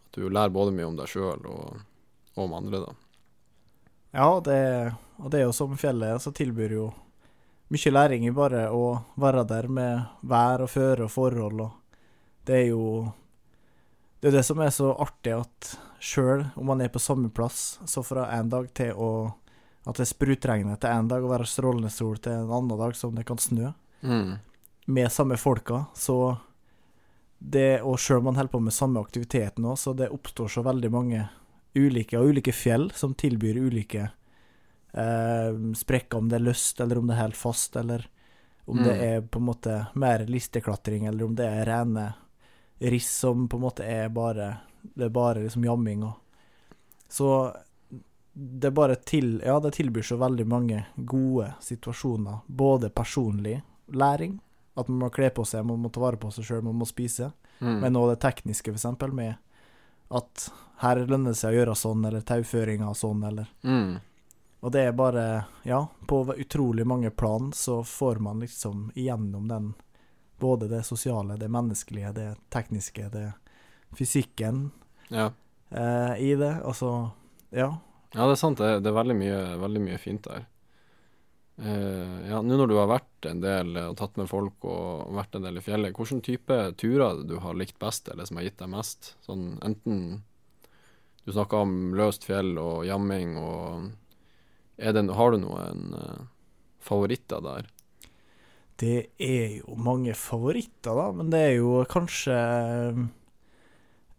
at 0.08 0.18
du 0.18 0.28
lærer 0.28 0.54
både 0.54 0.74
mye 0.76 0.90
om 0.90 0.98
deg 0.98 1.10
sjøl 1.10 1.48
og, 1.48 1.82
og 2.34 2.44
om 2.44 2.56
andre, 2.58 2.84
da. 2.84 2.94
Ja, 4.16 4.28
det, 4.40 4.60
og 5.20 5.32
det 5.32 5.40
er 5.40 5.48
jo 5.48 5.56
som 5.56 5.76
fjellet, 5.76 6.22
så 6.22 6.32
tilbyr 6.32 6.72
jo 6.72 6.86
mye 7.72 7.90
læring 7.92 8.26
i 8.28 8.34
bare 8.34 8.68
å 8.70 8.84
være 9.18 9.44
der 9.48 9.68
med 9.68 10.20
vær 10.22 10.64
og 10.64 10.70
føre 10.72 11.08
og 11.08 11.12
forhold, 11.12 11.64
og 11.64 12.44
det 12.46 12.60
er 12.60 12.68
jo 12.70 12.84
Det 14.26 14.32
er 14.32 14.38
det 14.40 14.46
som 14.48 14.58
er 14.58 14.72
så 14.74 14.88
artig, 14.98 15.36
at 15.38 15.66
sjøl 16.02 16.40
om 16.58 16.66
man 16.66 16.80
er 16.82 16.88
på 16.90 16.98
samme 16.98 17.28
plass, 17.30 17.76
så 17.86 18.02
fra 18.02 18.24
en 18.34 18.48
dag 18.50 18.72
til 18.74 18.90
å 18.98 19.10
At 19.86 20.00
det 20.00 20.08
sprutregner 20.10 20.80
til 20.82 20.90
en 20.90 21.06
dag 21.06 21.22
og 21.22 21.30
være 21.30 21.46
strålende 21.46 21.92
sol 21.94 22.16
til 22.18 22.32
en 22.32 22.50
annen 22.50 22.72
dag 22.80 22.96
som 22.98 23.14
det 23.14 23.22
kan 23.28 23.38
snø, 23.38 23.68
Mm. 24.02 24.38
med 24.88 25.12
samme 25.12 25.36
folka, 25.38 25.86
så 25.94 26.40
det, 27.38 27.82
Og 27.82 27.94
sjøl 27.98 28.18
om 28.18 28.24
man 28.24 28.34
holder 28.34 28.50
på 28.50 28.62
med 28.64 28.72
samme 28.72 28.98
aktivitet 29.00 29.58
nå, 29.58 29.76
så 29.76 29.94
det 29.94 30.10
oppstår 30.10 30.48
så 30.50 30.64
veldig 30.64 30.90
mange 30.90 31.28
ulike 31.76 32.18
og 32.18 32.30
ulike 32.34 32.52
fjell 32.52 32.90
som 32.94 33.14
tilbyr 33.14 33.62
ulike 33.62 34.10
eh, 34.92 35.52
sprekker, 35.74 36.18
om 36.18 36.28
det 36.28 36.40
er 36.40 36.46
løst, 36.50 36.80
eller 36.80 36.98
om 36.98 37.06
det 37.06 37.14
er 37.14 37.22
helt 37.22 37.36
fast, 37.36 37.76
eller 37.76 38.08
om 38.66 38.76
det 38.82 38.92
Mm. 38.96 39.02
er 39.02 39.20
på 39.20 39.38
en 39.38 39.46
måte 39.46 39.86
mer 39.94 40.18
listeklatring, 40.26 41.06
eller 41.06 41.24
om 41.24 41.34
det 41.36 41.46
er 41.46 41.64
rene 41.64 42.14
riss 42.80 43.10
som 43.18 43.48
på 43.48 43.56
en 43.56 43.62
måte 43.62 43.84
er 43.84 44.08
bare 44.08 44.56
Det 44.82 45.04
er 45.06 45.08
bare 45.10 45.42
liksom 45.42 45.64
jamming 45.64 46.04
og 46.04 46.12
Så 47.08 47.54
det 48.34 48.70
bare 48.74 48.96
til 48.96 49.40
Ja, 49.44 49.58
det 49.60 49.72
tilbyr 49.78 50.02
så 50.04 50.16
veldig 50.20 50.46
mange 50.46 50.86
gode 50.96 51.54
situasjoner, 51.60 52.38
både 52.46 52.90
personlig 52.90 53.62
læring, 53.88 54.38
at 54.76 54.88
man 54.88 54.98
må 54.98 55.10
kle 55.10 55.30
på 55.30 55.44
seg, 55.46 55.64
man 55.64 55.80
må 55.80 55.88
ta 55.92 56.00
vare 56.02 56.16
på 56.20 56.28
seg 56.34 56.44
sjøl, 56.44 56.62
man 56.62 56.74
må 56.76 56.84
spise, 56.86 57.32
Mm. 57.60 57.80
men 57.80 57.94
òg 57.96 58.10
det 58.10 58.20
tekniske, 58.20 58.74
eksempel, 58.74 59.12
med 59.12 59.36
at 60.10 60.50
her 60.82 60.96
lønner 61.06 61.30
det 61.32 61.36
seg 61.38 61.54
å 61.54 61.56
gjøre 61.64 61.74
sånn, 61.74 62.04
eller 62.06 62.20
tauføringa 62.20 62.90
sånn, 62.94 63.24
eller 63.26 63.46
Mm. 63.64 64.00
Og 64.62 64.72
det 64.72 64.80
er 64.88 64.92
bare 64.92 65.46
Ja, 65.64 65.86
på 66.06 66.26
utrolig 66.36 66.84
mange 66.86 67.10
plan 67.10 67.52
så 67.52 67.80
får 67.82 68.20
man 68.20 68.40
liksom 68.40 68.90
igjennom 68.94 69.48
den 69.48 69.74
Både 70.38 70.68
det 70.68 70.82
sosiale, 70.84 71.38
det 71.40 71.48
menneskelige, 71.48 72.12
det 72.12 72.26
tekniske, 72.52 73.08
det 73.12 73.32
fysikken 73.96 74.70
Ja. 75.08 75.30
eh, 75.70 76.16
i 76.20 76.34
det. 76.34 76.52
Altså, 76.64 77.10
ja. 77.50 77.70
ja, 78.12 78.26
det 78.26 78.34
er 78.34 78.40
sant. 78.40 78.58
Det, 78.58 78.80
det 78.84 78.90
er 78.90 79.00
veldig 79.00 79.16
mye, 79.16 79.40
veldig 79.62 79.82
mye 79.86 79.98
fint 80.02 80.28
der. 80.28 80.44
Eh, 81.56 82.28
ja, 82.28 82.42
Nå 82.44 82.58
når 82.58 82.68
du 82.68 82.76
har 82.76 82.88
vært 82.90 83.28
en 83.30 83.40
del 83.40 83.76
og 83.80 83.96
tatt 83.96 84.18
med 84.20 84.28
folk 84.28 84.64
og 84.68 85.12
vært 85.16 85.38
en 85.38 85.46
del 85.46 85.56
i 85.56 85.64
fjellet, 85.64 85.96
hvilken 85.96 86.20
type 86.24 86.58
turer 86.76 87.06
er 87.08 87.22
du 87.24 87.38
har 87.40 87.56
likt 87.56 87.78
best, 87.80 88.10
eller 88.12 88.28
som 88.28 88.40
har 88.40 88.48
gitt 88.48 88.58
deg 88.60 88.72
mest? 88.74 89.14
Sånn 89.24 89.54
enten 89.64 90.22
Du 91.26 91.32
snakka 91.34 91.64
om 91.64 91.94
løst 91.98 92.22
fjell 92.22 92.52
og 92.62 92.84
jamming, 92.86 93.32
og 93.40 93.88
det, 94.78 95.02
har 95.18 95.32
du 95.32 95.40
noen 95.42 95.94
uh, 95.96 96.20
favoritter 96.78 97.40
der? 97.42 97.66
Det 98.76 98.96
er 99.22 99.60
jo 99.62 99.76
mange 99.80 100.12
favoritter, 100.18 100.92
da, 100.98 101.06
men 101.16 101.30
det 101.32 101.40
er 101.40 101.54
jo 101.58 101.80
kanskje 101.88 102.36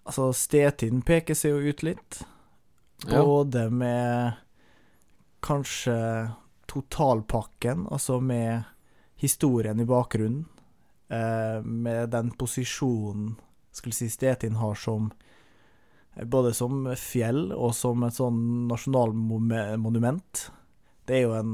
Altså, 0.07 0.29
Stetinn 0.31 1.01
peker 1.03 1.35
seg 1.35 1.51
jo 1.51 1.73
ut 1.73 1.81
litt. 1.83 2.21
Ja. 3.09 3.25
Både 3.27 3.65
med 3.67 4.37
kanskje 5.43 5.97
totalpakken, 6.71 7.83
altså 7.91 8.21
med 8.23 8.63
historien 9.19 9.79
i 9.83 9.85
bakgrunnen. 9.85 10.45
Eh, 11.11 11.59
med 11.63 12.09
den 12.15 12.31
posisjonen 12.39 13.35
skulle 13.71 13.95
si 13.95 14.09
Stetinn 14.09 14.55
har 14.63 14.75
som 14.75 15.11
Både 16.17 16.49
som 16.57 16.87
fjell 16.97 17.51
og 17.53 17.75
som 17.77 18.01
et 18.07 18.15
sånn 18.15 18.39
nasjonalmonument. 18.65 20.39
Det 21.05 21.13
er 21.13 21.21
jo 21.27 21.35
en 21.37 21.51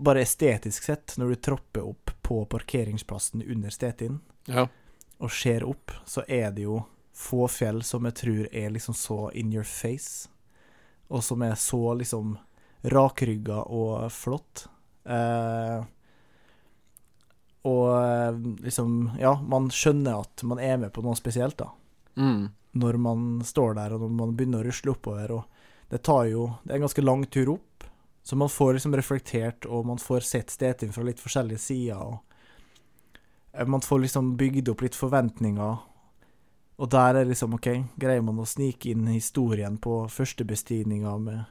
Bare 0.00 0.22
estetisk 0.24 0.82
sett, 0.88 1.14
når 1.18 1.28
du 1.28 1.34
tropper 1.36 1.84
opp 1.86 2.10
på 2.22 2.40
parkeringsplassen 2.50 3.42
under 3.50 3.70
Stetinn 3.70 4.20
Ja. 4.50 4.66
og 5.20 5.30
ser 5.30 5.62
opp, 5.64 5.90
så 6.06 6.24
er 6.28 6.50
det 6.50 6.62
jo 6.66 6.80
få 7.14 7.46
fjell 7.48 7.82
som 7.86 8.04
jeg 8.08 8.14
tror 8.18 8.48
er 8.52 8.70
liksom 8.74 8.94
så 8.98 9.30
in 9.34 9.52
your 9.54 9.62
face, 9.64 10.28
og 11.10 11.22
som 11.22 11.42
er 11.42 11.54
så 11.54 11.94
liksom 12.00 12.36
rakrygga 12.84 13.62
og 13.70 14.10
flott. 14.12 14.66
Eh, 15.06 15.84
og 17.64 17.88
eh, 18.04 18.32
liksom 18.66 19.10
Ja, 19.20 19.34
man 19.40 19.70
skjønner 19.72 20.20
at 20.24 20.42
man 20.42 20.58
er 20.58 20.76
med 20.76 20.92
på 20.92 21.02
noe 21.04 21.16
spesielt, 21.16 21.56
da. 21.60 21.70
Mm. 22.16 22.50
Når 22.74 22.98
man 22.98 23.24
står 23.46 23.74
der, 23.78 23.94
og 23.94 24.00
når 24.04 24.10
man 24.18 24.34
begynner 24.36 24.64
å 24.64 24.66
rusle 24.68 24.92
oppover. 24.92 25.30
Og 25.38 25.44
det 25.90 26.02
tar 26.02 26.24
jo 26.26 26.48
Det 26.64 26.72
er 26.74 26.76
en 26.80 26.86
ganske 26.88 27.04
lang 27.04 27.24
tur 27.30 27.54
opp, 27.54 27.73
så 28.24 28.36
man 28.36 28.48
får 28.48 28.72
liksom 28.72 28.96
reflektert, 28.96 29.66
og 29.66 29.86
man 29.86 29.98
får 29.98 30.20
sett 30.24 30.50
Stettin 30.50 30.92
fra 30.92 31.02
litt 31.04 31.20
forskjellige 31.20 31.60
sider. 31.60 31.98
og 32.00 32.22
eh, 33.52 33.66
Man 33.66 33.84
får 33.84 33.98
liksom 34.00 34.36
bygd 34.40 34.70
opp 34.72 34.80
litt 34.80 34.96
forventninger. 34.96 35.82
Og 36.76 36.88
der 36.90 37.20
er 37.20 37.28
liksom 37.28 37.58
OK, 37.58 37.68
greier 38.00 38.24
man 38.24 38.40
å 38.40 38.48
snike 38.48 38.94
inn 38.94 39.04
historien 39.12 39.76
på 39.76 40.06
førstebestigninga 40.08 41.12
med 41.20 41.44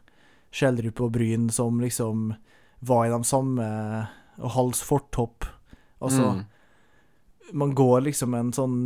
Skjeldrup 0.53 1.03
og 1.05 1.13
Bryn, 1.13 1.45
som 1.53 1.77
liksom 1.81 2.33
var 2.81 3.05
i 3.05 3.13
de 3.13 3.21
samme 3.23 3.67
Og 4.41 4.49
Hals 4.55 4.81
fortopp. 4.81 5.45
Altså, 6.01 6.31
mm. 6.33 6.41
man 7.53 7.75
går 7.77 8.01
liksom 8.09 8.33
en 8.33 8.49
sånn 8.53 8.79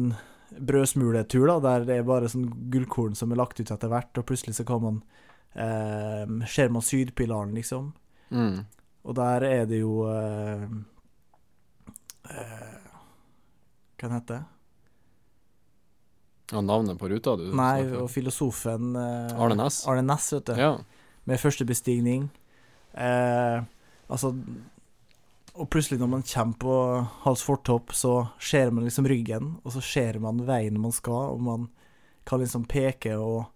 brødsmuletur, 0.52 1.48
da, 1.48 1.60
der 1.64 1.88
det 1.88 1.96
er 1.96 2.08
bare 2.08 2.28
sånn 2.28 2.50
gullkorn 2.72 3.16
som 3.16 3.32
er 3.32 3.40
lagt 3.40 3.62
ut 3.62 3.72
etter 3.72 3.88
hvert, 3.88 4.12
og 4.20 4.28
plutselig 4.28 4.58
så 4.60 4.68
kan 4.68 4.84
man 4.84 5.00
eh, 5.54 6.26
Ser 6.48 6.70
man 6.70 6.82
Sydpilaren, 6.82 7.54
liksom. 7.56 7.94
Mm. 8.30 8.66
Og 9.08 9.16
der 9.16 9.44
er 9.48 9.66
det 9.70 9.80
jo 9.80 10.02
eh, 10.12 10.64
eh, 12.30 12.78
Hva 13.98 14.10
heter 14.18 14.34
det? 14.34 14.44
Ja, 16.52 16.62
navnet 16.64 17.00
på 17.00 17.10
ruta 17.12 17.34
du 17.36 17.50
Nei, 17.52 17.82
snakker 17.84 18.04
og 18.06 18.12
filosofen 18.14 18.94
eh, 18.96 19.34
Arne 19.36 19.58
Næss. 19.60 19.82
Arne 19.88 20.04
Næss, 20.08 20.30
vet 20.38 20.48
du. 20.48 20.54
Ja. 20.60 20.74
Med 21.28 21.42
første 21.42 21.66
bestigning. 21.68 22.30
Eh, 22.96 23.64
altså 24.08 24.32
Og 25.58 25.68
plutselig, 25.74 26.00
når 26.00 26.08
man 26.12 26.24
kommer 26.24 26.56
på 26.62 26.76
Hals 27.26 27.42
fortopp, 27.44 27.92
så 27.98 28.28
ser 28.40 28.70
man 28.72 28.86
liksom 28.86 29.08
ryggen, 29.10 29.56
og 29.66 29.74
så 29.74 29.82
ser 29.82 30.20
man 30.22 30.44
veien 30.46 30.78
man 30.80 30.94
skal, 30.94 31.34
og 31.34 31.42
man 31.42 31.68
kan 32.30 32.40
liksom 32.44 32.68
peke 32.70 33.16
og 33.18 33.48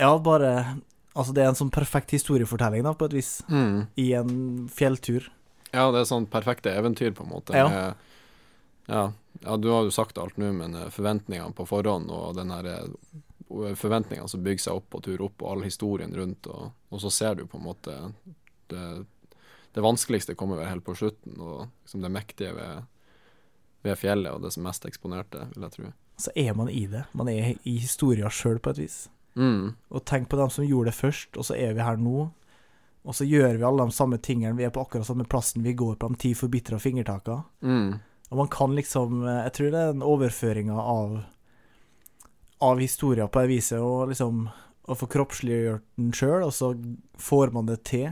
Ja, 0.00 0.14
bare 0.18 0.80
Altså, 1.10 1.32
det 1.34 1.42
er 1.42 1.48
en 1.50 1.56
sånn 1.58 1.72
perfekt 1.74 2.12
historiefortelling, 2.14 2.84
da, 2.86 2.92
på 2.94 3.08
et 3.08 3.14
vis, 3.16 3.30
Mm. 3.50 3.88
i 3.98 4.12
en 4.14 4.68
fjelltur. 4.70 5.26
ja, 5.72 5.90
det 5.90 6.00
er 6.00 6.06
sånn 6.06 6.26
perfekte 6.30 6.70
eventyr, 6.70 7.10
på 7.14 7.24
en 7.24 7.30
måte. 7.32 7.50
Ja. 7.54 7.94
Ja. 8.86 9.12
ja, 9.42 9.56
du 9.56 9.68
har 9.70 9.82
jo 9.84 9.90
sagt 9.90 10.18
alt 10.18 10.36
nå, 10.38 10.52
men 10.54 10.74
eh, 10.74 10.88
forventningene 10.90 11.52
på 11.54 11.66
forhånd 11.66 12.10
og 12.10 12.34
den 12.38 12.50
her 12.50 12.64
eh, 12.66 13.74
forventningene 13.78 14.28
som 14.30 14.42
bygger 14.42 14.62
seg 14.64 14.78
opp 14.80 14.94
og 14.94 15.02
turer 15.02 15.22
opp, 15.26 15.42
og 15.42 15.50
all 15.52 15.62
historien 15.66 16.14
rundt, 16.14 16.46
og, 16.46 16.72
og 16.90 17.02
så 17.02 17.10
ser 17.10 17.34
du 17.38 17.44
på 17.46 17.58
en 17.58 17.66
måte 17.66 17.94
det, 18.70 19.04
det 19.74 19.82
vanskeligste 19.84 20.34
kommer 20.38 20.58
vel 20.62 20.70
helt 20.70 20.84
på 20.86 20.94
slutten, 20.98 21.36
og 21.38 21.68
liksom 21.84 22.02
det 22.06 22.10
mektige 22.14 22.54
ved, 22.54 22.84
ved 23.82 23.98
fjellet, 23.98 24.32
og 24.32 24.42
det 24.42 24.52
som 24.54 24.62
mest 24.66 24.86
eksponerte, 24.86 25.48
vil 25.54 25.66
jeg 25.66 25.76
tro. 25.76 25.92
Så 26.20 26.30
er 26.36 26.54
man 26.54 26.68
i 26.70 26.86
det. 26.86 27.04
Man 27.14 27.28
er 27.28 27.54
i 27.64 27.78
historia 27.78 28.30
sjøl, 28.30 28.58
på 28.62 28.70
et 28.74 28.78
vis. 28.86 29.08
Mm. 29.38 29.72
Og 29.90 30.04
tenk 30.04 30.28
på 30.30 30.38
dem 30.40 30.50
som 30.50 30.66
gjorde 30.66 30.90
det 30.90 30.98
først, 30.98 31.36
og 31.36 31.46
så 31.46 31.56
er 31.56 31.74
vi 31.76 31.84
her 31.86 32.00
nå. 32.00 32.28
Og 33.08 33.16
så 33.16 33.24
gjør 33.24 33.56
vi 33.56 33.64
alle 33.64 33.86
de 33.88 33.96
samme 33.96 34.18
tingene. 34.20 34.56
Vi 34.58 34.66
er 34.66 34.72
på 34.74 34.82
akkurat 34.82 35.08
samme 35.08 35.24
plassen 35.24 35.64
vi 35.64 35.72
går 35.76 35.96
på 35.96 36.10
de 36.12 36.20
ti 36.20 36.32
forbitra 36.36 36.78
fingertaka. 36.78 37.42
Mm. 37.64 37.98
Og 38.30 38.38
man 38.38 38.48
kan 38.48 38.74
liksom 38.76 39.24
eh, 39.26 39.44
Jeg 39.44 39.52
tror 39.52 39.70
det 39.70 39.78
er 39.80 39.92
den 39.92 40.06
overføringa 40.06 40.76
av 40.78 41.20
Av 42.60 42.78
historia 42.78 43.26
på 43.28 43.40
det 43.40 43.50
viset, 43.50 43.80
og 43.80 44.12
liksom 44.12 44.48
Å 44.90 44.96
få 44.98 45.08
kroppsliggjort 45.10 45.86
den 45.96 46.12
sjøl, 46.16 46.44
og 46.44 46.52
så 46.54 46.74
får 47.18 47.54
man 47.54 47.68
det 47.68 47.82
til. 47.88 48.10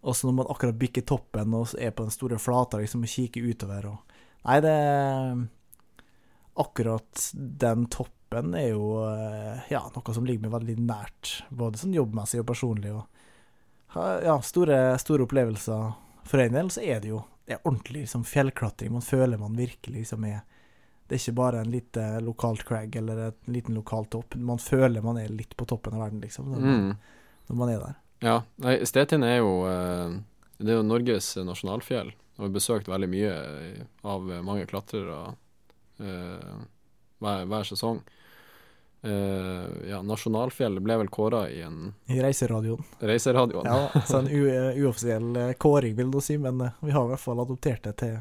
Og 0.00 0.16
så 0.16 0.28
når 0.28 0.36
man 0.38 0.50
akkurat 0.52 0.78
bikker 0.80 1.04
toppen 1.04 1.54
og 1.56 1.74
er 1.76 1.92
på 1.92 2.06
den 2.06 2.14
store 2.14 2.38
flata, 2.40 2.78
liksom, 2.80 3.04
og 3.04 3.10
kikker 3.10 3.48
utover 3.50 3.90
og 3.92 4.16
Nei, 4.46 4.60
det 4.64 4.70
er 4.72 5.40
Akkurat 6.60 7.26
den 7.34 7.84
toppen 8.30 8.54
er 8.54 8.68
jo 8.70 9.02
eh, 9.10 9.58
ja, 9.70 9.80
noe 9.94 10.14
som 10.14 10.26
ligger 10.26 10.46
meg 10.46 10.52
veldig 10.54 10.76
nært, 10.86 11.42
både 11.50 11.80
sånn 11.80 11.94
jobbmessig 11.96 12.40
og 12.40 12.46
personlig. 12.46 12.92
Og 12.94 14.22
ja, 14.24 14.36
store, 14.42 14.98
store 15.02 15.26
opplevelser. 15.26 15.88
For 16.30 16.38
en 16.38 16.54
del 16.54 16.70
så 16.70 16.82
er 16.84 17.00
det 17.02 17.10
jo 17.10 17.24
det 17.48 17.56
er 17.56 17.64
ordentlig 17.66 18.04
liksom, 18.04 18.22
fjellklatring. 18.24 18.92
Man 18.94 19.02
føler 19.02 19.38
man 19.40 19.56
virkelig 19.58 20.04
liksom 20.04 20.24
er 20.28 20.40
Det 21.10 21.16
er 21.16 21.22
ikke 21.24 21.34
bare 21.40 21.60
en 21.64 21.70
lite 21.72 22.02
lokalt 22.22 22.62
crag 22.62 22.94
eller 22.96 23.18
en 23.24 23.50
liten 23.50 23.74
lokal 23.74 24.04
topp. 24.06 24.36
Man 24.36 24.58
føler 24.62 25.02
man 25.02 25.18
er 25.18 25.28
litt 25.34 25.56
på 25.58 25.66
toppen 25.66 25.96
av 25.96 26.04
verden, 26.04 26.20
liksom, 26.22 26.52
når, 26.52 26.60
man, 26.60 26.84
Mm. 26.84 26.96
når 27.48 27.56
man 27.56 27.68
er 27.72 27.80
der. 27.80 27.96
Ja, 28.22 28.36
Stetind 28.86 29.24
er 29.24 29.40
jo 29.40 29.66
eh, 29.66 30.20
Det 30.60 30.70
er 30.70 30.78
jo 30.78 30.86
Norges 30.86 31.34
nasjonalfjell. 31.36 32.12
Og 32.38 32.44
vi 32.44 32.46
har 32.46 32.54
besøkt 32.54 32.86
veldig 32.86 33.08
mye 33.10 33.32
eh, 33.34 33.82
av 34.06 34.22
mange 34.46 34.66
klatrere 34.70 35.34
eh, 35.98 36.62
hver, 37.20 37.44
hver 37.50 37.68
sesong. 37.68 38.00
Uh, 39.00 39.64
ja, 39.88 40.02
nasjonalfjell 40.04 40.76
ble 40.84 40.98
vel 41.00 41.08
kåra 41.08 41.46
i 41.48 41.62
en 41.64 41.94
I 42.12 42.18
reiseradioen. 42.20 42.84
reiseradioen. 43.00 43.64
Ja, 43.64 44.00
så 44.08 44.18
en 44.18 44.28
u 44.28 44.42
uoffisiell 44.84 45.36
eh, 45.36 45.52
kåring, 45.56 45.94
vil 45.96 46.10
du 46.12 46.20
si, 46.20 46.36
men 46.38 46.60
eh, 46.60 46.74
vi 46.84 46.92
har 46.92 47.06
i 47.06 47.12
hvert 47.14 47.22
fall 47.22 47.40
adoptert 47.40 47.86
det 47.88 47.96
til 48.02 48.18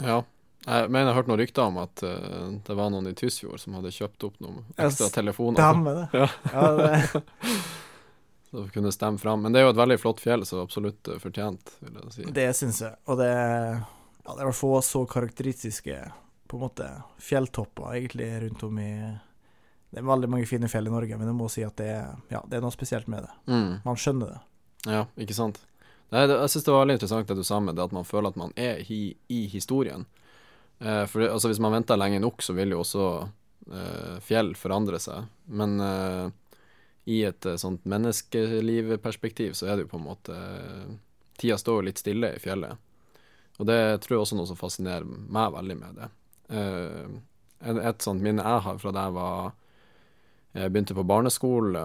Ja. 0.00 0.22
Jeg 0.60 0.90
mener 0.92 1.06
jeg 1.06 1.14
har 1.14 1.16
hørt 1.22 1.28
noen 1.30 1.40
rykter 1.40 1.62
om 1.68 1.78
at 1.80 2.02
uh, 2.04 2.48
det 2.66 2.74
var 2.76 2.90
noen 2.92 3.06
i 3.08 3.14
Tysfjord 3.16 3.60
som 3.62 3.78
hadde 3.78 3.92
kjøpt 3.96 4.26
opp 4.28 4.34
noen 4.44 4.58
ekstra 4.76 5.06
Ja, 5.08 5.12
telefoner. 5.14 5.56
Stemmer 5.60 5.94
det. 5.96 6.08
Ja. 6.20 6.26
Ja, 6.52 6.66
det. 6.76 7.22
Så 8.50 8.60
vi 8.66 8.68
kunne 8.74 8.92
stemme 8.92 9.18
fram. 9.18 9.42
Men 9.42 9.52
det 9.52 9.60
er 9.60 9.68
jo 9.68 9.70
et 9.70 9.78
veldig 9.78 9.96
flott 10.02 10.20
fjell, 10.20 10.42
så 10.46 10.58
absolutt 10.64 11.08
eh, 11.08 11.20
fortjent, 11.22 11.76
vil 11.80 12.00
jeg 12.02 12.12
si. 12.16 12.24
Det 12.34 12.48
syns 12.58 12.80
jeg. 12.82 12.96
Og 13.06 13.20
det, 13.20 13.30
ja, 13.30 14.34
det 14.34 14.42
er 14.42 14.56
få 14.56 14.72
så 14.82 15.04
karakteristiske 15.08 16.00
på 16.50 16.58
en 16.58 16.64
måte 16.66 16.86
fjelltopper 17.22 17.94
egentlig 17.94 18.28
rundt 18.42 18.62
om 18.66 18.78
i 18.82 18.92
Det 19.90 19.98
er 19.98 20.06
veldig 20.06 20.30
mange 20.30 20.46
fine 20.46 20.68
fjell 20.70 20.86
i 20.86 20.92
Norge, 20.92 21.16
men 21.18 21.26
jeg 21.30 21.36
må 21.38 21.48
si 21.50 21.62
at 21.66 21.76
det 21.78 21.88
er, 21.94 22.14
ja, 22.30 22.44
det 22.46 22.58
er 22.58 22.62
noe 22.62 22.74
spesielt 22.74 23.08
med 23.10 23.24
det. 23.26 23.32
Mm. 23.50 23.72
Man 23.84 23.98
skjønner 23.98 24.34
det. 24.34 24.40
Ja, 24.90 25.04
ikke 25.18 25.34
sant. 25.34 25.58
Nei, 26.10 26.26
det, 26.26 26.36
jeg 26.38 26.52
syns 26.52 26.66
det 26.66 26.74
var 26.74 26.84
veldig 26.84 26.96
interessant 26.98 27.30
det 27.30 27.38
du 27.38 27.46
sa 27.46 27.58
med 27.62 27.78
det 27.78 27.86
at 27.86 27.94
man 27.94 28.06
føler 28.06 28.30
at 28.30 28.38
man 28.38 28.54
er 28.58 28.82
i, 28.90 29.00
i 29.30 29.40
historien. 29.50 30.06
Eh, 30.78 31.04
for 31.10 31.22
det, 31.22 31.30
altså, 31.30 31.50
hvis 31.50 31.62
man 31.62 31.74
venter 31.74 31.98
lenge 31.98 32.22
nok, 32.22 32.42
så 32.42 32.54
vil 32.54 32.74
jo 32.74 32.84
også 32.84 33.06
eh, 33.70 34.16
fjell 34.26 34.54
forandre 34.58 34.98
seg. 35.02 35.26
Men 35.50 35.78
eh, 35.82 36.30
i 37.10 37.22
et 37.26 37.46
eh, 37.46 37.58
sånt 37.58 37.86
menneskelivperspektiv 37.90 39.58
så 39.58 39.66
er 39.66 39.76
det 39.76 39.86
jo 39.86 39.92
på 39.94 40.00
en 40.00 40.06
måte 40.06 40.38
Tida 41.40 41.56
står 41.58 41.80
jo 41.80 41.88
litt 41.88 42.00
stille 42.02 42.34
i 42.36 42.40
fjellet. 42.42 42.76
Og 43.60 43.68
det 43.68 43.80
tror 44.04 44.16
jeg 44.16 44.24
også 44.24 44.36
er 44.36 44.40
noe 44.42 44.48
som 44.50 44.58
fascinerer 44.60 45.06
meg 45.06 45.54
veldig 45.54 45.76
med 45.78 46.00
det. 46.00 46.08
Eh, 46.50 47.06
et, 47.60 47.76
et 47.76 48.02
sånt 48.02 48.22
minne 48.22 48.44
jeg 48.44 48.64
har 48.66 48.80
fra 48.82 48.92
da 48.94 49.06
jeg 49.08 49.16
var 49.18 49.52
jeg 50.50 50.72
begynte 50.74 50.96
på 50.98 51.06
barneskole 51.06 51.84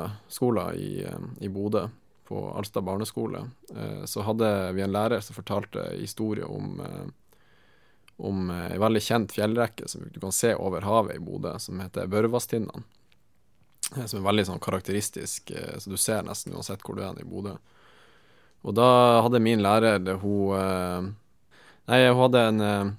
i, 0.74 1.04
eh, 1.06 1.26
i 1.46 1.50
Bodø, 1.54 1.84
på 2.26 2.40
Alstad 2.58 2.82
barneskole, 2.88 3.44
eh, 3.76 4.06
så 4.10 4.24
hadde 4.26 4.50
vi 4.74 4.82
en 4.82 4.96
lærer 4.96 5.22
som 5.22 5.38
fortalte 5.38 5.92
historie 6.00 6.46
om 6.46 6.80
eh, 6.82 7.06
om 8.18 8.50
eh, 8.50 8.72
ei 8.74 8.80
veldig 8.80 9.02
kjent 9.04 9.34
fjellrekke 9.36 9.88
som 9.92 10.06
du 10.12 10.20
kan 10.20 10.32
se 10.32 10.54
over 10.56 10.86
havet 10.88 11.18
i 11.18 11.24
Bodø, 11.24 11.58
som 11.60 11.80
heter 11.84 12.08
Børvastinnene. 12.08 12.84
Eh, 13.96 14.06
Som 14.06 14.22
er 14.22 14.30
veldig 14.30 14.46
sånn 14.48 14.64
karakteristisk, 14.64 15.52
eh, 15.52 15.78
så 15.78 15.92
du 15.92 15.98
ser 15.98 16.24
nesten 16.24 16.56
uansett 16.56 16.84
hvor 16.84 16.96
du 16.96 17.04
er 17.04 17.20
i 17.22 17.28
Bodø. 17.28 17.58
Og 18.66 18.74
da 18.74 19.22
hadde 19.22 19.44
min 19.44 19.62
lærer 19.62 20.00
hun 20.24 20.56
eh, 20.58 21.12
Nei, 21.86 22.00
hun 22.10 22.18
hadde 22.24 22.48
en 22.50 22.62
eh, 22.66 22.94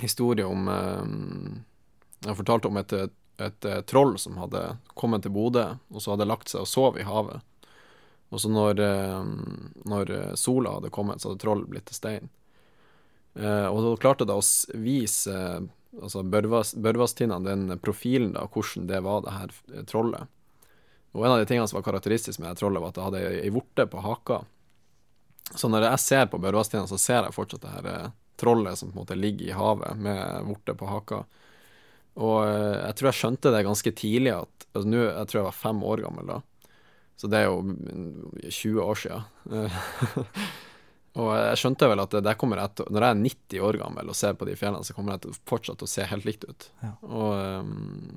historie 0.00 0.44
om 0.46 0.68
eh, 0.68 2.28
Jeg 2.28 2.36
fortalte 2.38 2.68
om 2.68 2.76
et, 2.78 2.92
et, 3.38 3.64
eh, 3.64 3.80
troll 3.82 4.14
som 4.18 4.36
hadde 4.38 4.76
kommet 4.94 5.22
til 5.24 5.32
Bodø, 5.34 5.64
og 5.90 6.02
så 6.02 6.14
hadde 6.14 6.28
lagt 6.30 6.48
seg 6.52 6.62
og 6.62 6.68
sov 6.70 6.98
i 6.98 7.06
havet. 7.08 7.40
Og 8.32 8.40
så 8.40 8.48
når, 8.48 8.78
eh, 8.80 9.24
når 9.84 10.12
sola 10.40 10.76
hadde 10.78 10.90
kommet, 10.94 11.20
så 11.20 11.32
hadde 11.32 11.42
trollet 11.42 11.68
blitt 11.68 11.86
til 11.90 11.98
stein. 11.98 12.30
Og 13.34 13.78
så 13.80 13.90
klarte 13.96 14.26
da 14.28 14.34
å 14.36 14.44
vise 14.76 15.32
altså 15.96 16.20
Børvas- 16.22 16.74
Børvastinnene 16.76 17.44
den 17.48 17.78
profilen 17.80 18.34
da, 18.34 18.42
hvordan 18.44 18.86
det 18.90 18.98
var 19.06 19.22
det 19.24 19.32
her 19.32 19.54
trollet. 19.88 20.28
Og 21.16 21.24
en 21.24 21.32
av 21.32 21.38
de 21.40 21.46
tingene 21.48 21.64
som 21.68 21.78
var 21.78 21.86
karakteristisk 21.86 22.40
med 22.40 22.50
det 22.52 22.60
trollet, 22.60 22.80
var 22.84 22.92
at 22.92 22.98
det 22.98 23.06
hadde 23.06 23.22
ei- 23.40 23.52
vorte 23.52 23.86
på 23.88 24.00
haka. 24.04 24.42
Så 25.56 25.68
når 25.72 25.88
jeg 25.90 25.98
ser 26.04 26.26
på 26.32 26.40
Børvastinnene, 26.44 26.88
så 26.92 27.00
ser 27.00 27.24
jeg 27.24 27.32
fortsatt 27.36 27.64
det 27.64 27.72
her 27.72 28.12
trollet 28.40 28.78
som 28.78 28.90
på 28.90 28.96
en 28.96 29.02
måte 29.02 29.18
ligger 29.18 29.48
i 29.48 29.56
havet 29.56 30.00
med 30.02 30.48
vorte 30.48 30.74
på 30.78 30.88
haka. 30.90 31.22
Og 32.20 32.38
eh, 32.46 32.78
jeg 32.78 32.96
tror 32.98 33.10
jeg 33.10 33.20
skjønte 33.20 33.52
det 33.54 33.66
ganske 33.66 33.92
tidlig 33.96 34.34
at 34.36 34.66
altså, 34.72 34.88
nå, 34.88 35.04
Jeg 35.04 35.28
tror 35.28 35.40
jeg 35.40 35.48
var 35.48 35.62
fem 35.62 35.84
år 35.88 36.04
gammel 36.06 36.34
da. 36.34 36.40
Så 37.20 37.30
det 37.30 37.38
er 37.38 37.48
jo 37.48 37.62
mm, 37.62 38.48
20 38.48 38.82
år 38.82 38.98
siden. 38.98 39.70
og 41.22 41.30
jeg 41.36 41.60
skjønte 41.60 41.88
vel 41.92 42.02
at 42.02 42.16
det 42.24 42.34
kommer 42.40 42.62
jeg 42.62 42.74
til 42.78 42.88
Når 42.90 43.04
jeg 43.04 43.14
er 43.14 43.22
90 43.22 43.64
år 43.68 43.78
gammel 43.84 44.10
og 44.10 44.18
ser 44.18 44.36
på 44.38 44.48
de 44.48 44.56
fjellene, 44.58 44.88
så 44.88 44.96
kommer 44.96 45.16
jeg 45.16 45.24
til 45.26 45.38
fortsatt 45.48 45.84
å 45.86 45.90
se 45.90 46.08
helt 46.10 46.28
likt 46.28 46.48
ut. 46.48 46.68
Ja. 46.82 46.92
Og 47.06 47.62
um, 47.62 47.72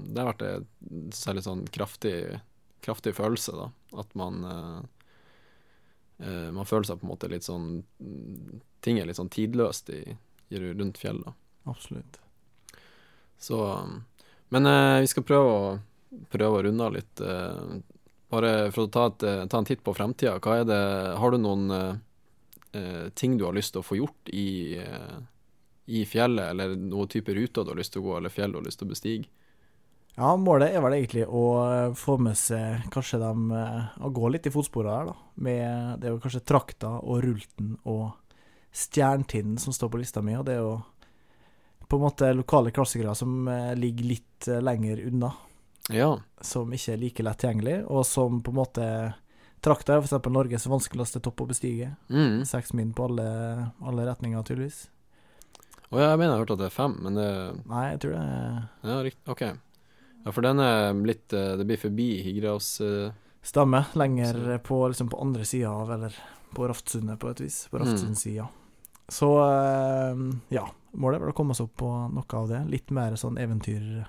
det 0.10 0.23
har 0.23 0.32
vært 0.32 0.45
en 0.47 1.08
særlig 1.15 1.45
sånn 1.45 1.63
kraftig, 1.75 2.17
kraftig 2.88 3.15
følelse, 3.19 3.56
da. 3.60 3.69
At 4.01 4.15
man 4.17 4.41
eh, 4.49 4.80
Man 6.17 6.63
føler 6.63 6.88
seg 6.88 7.01
på 7.01 7.04
en 7.04 7.10
måte 7.12 7.28
litt 7.28 7.43
sånn 7.43 7.82
Ting 8.80 9.01
er 9.01 9.10
litt 9.10 9.17
sånn 9.17 9.32
tidløst 9.34 9.89
i, 9.91 9.99
i 10.47 10.62
rundt 10.62 11.01
fjell, 11.01 11.19
da. 11.25 11.34
Absolutt. 11.65 12.19
Så 13.38 13.60
um, 13.65 14.04
Men 14.49 14.65
eh, 14.65 15.01
vi 15.04 15.10
skal 15.12 15.25
prøve 15.28 15.51
å, 15.51 15.78
prøve 16.32 16.60
å 16.60 16.63
runde 16.67 16.86
av 16.86 16.93
litt. 16.95 17.21
eh, 17.21 17.80
bare 18.32 18.51
for 18.71 18.86
å 18.86 18.91
ta, 18.91 19.08
et, 19.12 19.23
eh, 19.23 19.45
ta 19.49 19.60
en 19.60 19.67
titt 19.67 19.84
på 19.84 19.93
fremtida. 19.93 20.39
Hva 20.39 20.60
er 20.62 20.67
det 20.69 20.82
Har 21.19 21.32
du 21.32 21.38
noen 21.38 21.71
eh, 21.71 21.95
eh, 22.80 23.10
ting 23.15 23.38
du 23.38 23.45
har 23.45 23.58
lyst 23.58 23.73
til 23.73 23.82
å 23.82 23.88
få 23.88 23.97
gjort 23.99 24.32
i, 24.34 24.78
eh, 24.78 25.17
i 25.88 26.06
fjellet, 26.06 26.51
eller 26.51 26.75
noen 26.75 27.10
type 27.12 27.34
ruter 27.34 27.63
du 27.63 27.73
har 27.73 27.82
lyst 27.82 27.93
til 27.93 28.04
å 28.04 28.08
gå, 28.10 28.17
eller 28.17 28.34
fjell 28.34 28.54
du 28.54 28.60
har 28.62 28.67
lyst 28.67 28.80
til 28.82 28.88
å 28.88 28.93
bestige? 28.93 29.30
Ja, 30.15 30.32
målet 30.39 30.71
er 30.71 30.84
vel 30.84 30.95
egentlig 30.95 31.25
å 31.28 31.45
eh, 31.65 31.93
få 31.99 32.15
med 32.23 32.38
seg 32.39 32.86
kanskje 32.93 33.19
dem 33.19 33.49
eh, 33.51 33.88
Å 33.99 34.12
gå 34.15 34.30
litt 34.32 34.47
i 34.47 34.54
fotsporene 34.54 34.93
her, 34.95 35.10
da. 35.10 35.15
Med 35.43 35.99
Det 35.99 36.08
er 36.08 36.13
jo 36.15 36.21
kanskje 36.23 36.45
Trakta 36.47 36.93
og 37.01 37.19
Rulten 37.25 37.73
og 37.84 38.13
stjerntinnen 38.75 39.60
som 39.60 39.75
står 39.75 39.91
på 39.91 39.99
lista 40.01 40.23
mi, 40.23 40.36
og 40.36 40.47
det 40.47 40.58
er 40.58 40.63
jo 40.63 40.78
på 41.86 41.99
en 41.99 42.04
måte 42.08 42.32
lokale 42.34 42.73
klassikere 42.75 43.13
som 43.15 43.45
eh, 43.51 43.75
ligger 43.78 44.10
litt 44.10 44.47
lenger 44.63 45.04
unna. 45.06 45.30
Ja. 45.93 46.10
Som 46.41 46.73
ikke 46.73 46.95
er 46.95 46.99
like 47.04 47.23
lett 47.23 47.39
tilgjengelig, 47.43 47.78
og 47.86 48.04
som 48.08 48.41
på 48.43 48.51
en 48.51 48.60
måte 48.60 48.88
Trakta 49.65 49.95
er 49.95 50.04
eksempel 50.04 50.34
Norges 50.34 50.67
vanskeligste 50.69 51.21
topp 51.25 51.41
å 51.41 51.47
bestige. 51.49 51.91
Mm. 52.10 52.43
Seks 52.45 52.73
min 52.78 52.91
på 52.93 53.08
alle, 53.08 53.28
alle 53.82 54.06
retninger, 54.06 54.43
tydeligvis. 54.45 54.84
Å 55.89 56.01
ja, 56.01 56.10
jeg 56.12 56.19
mener 56.19 56.36
jeg 56.36 56.43
hørte 56.43 56.58
at 56.58 56.62
det 56.62 56.67
er 56.67 56.75
fem, 56.75 56.97
men 57.06 57.17
det 57.17 57.30
Nei, 57.69 57.86
jeg 57.93 58.01
tror 58.04 58.13
det 58.15 58.25
er 58.25 58.60
Ja, 58.89 58.97
riktig. 59.06 59.23
Ok. 59.32 59.43
Ja, 60.26 60.32
for 60.34 60.42
den 60.42 60.60
er 60.60 60.96
litt 61.06 61.34
eh, 61.38 61.52
Det 61.60 61.68
blir 61.70 61.78
forbi 61.78 62.08
Higraus 62.26 62.80
uh, 62.82 63.12
Stemmer. 63.46 63.92
Lenger 63.94 64.58
på, 64.66 64.80
liksom 64.90 65.10
på 65.12 65.20
andre 65.22 65.46
sida 65.46 65.70
av, 65.70 65.92
eller 65.94 66.16
på 66.56 66.66
Raftsundet 66.68 67.20
på 67.22 67.30
et 67.30 67.44
vis. 67.46 67.68
På 67.70 67.78
Mm. 67.78 67.84
Raftsundssida. 67.86 68.48
Så 69.08 69.30
eh, 69.46 70.16
ja, 70.56 70.64
målet 70.98 71.20
er 71.20 71.26
vel 71.28 71.34
å 71.34 71.38
komme 71.38 71.54
oss 71.54 71.62
opp 71.62 71.76
på 71.78 71.90
noe 72.10 72.40
av 72.40 72.50
det. 72.50 72.64
Litt 72.74 72.90
mer 72.96 73.14
sånn 73.22 73.38
eventyr 73.38 74.08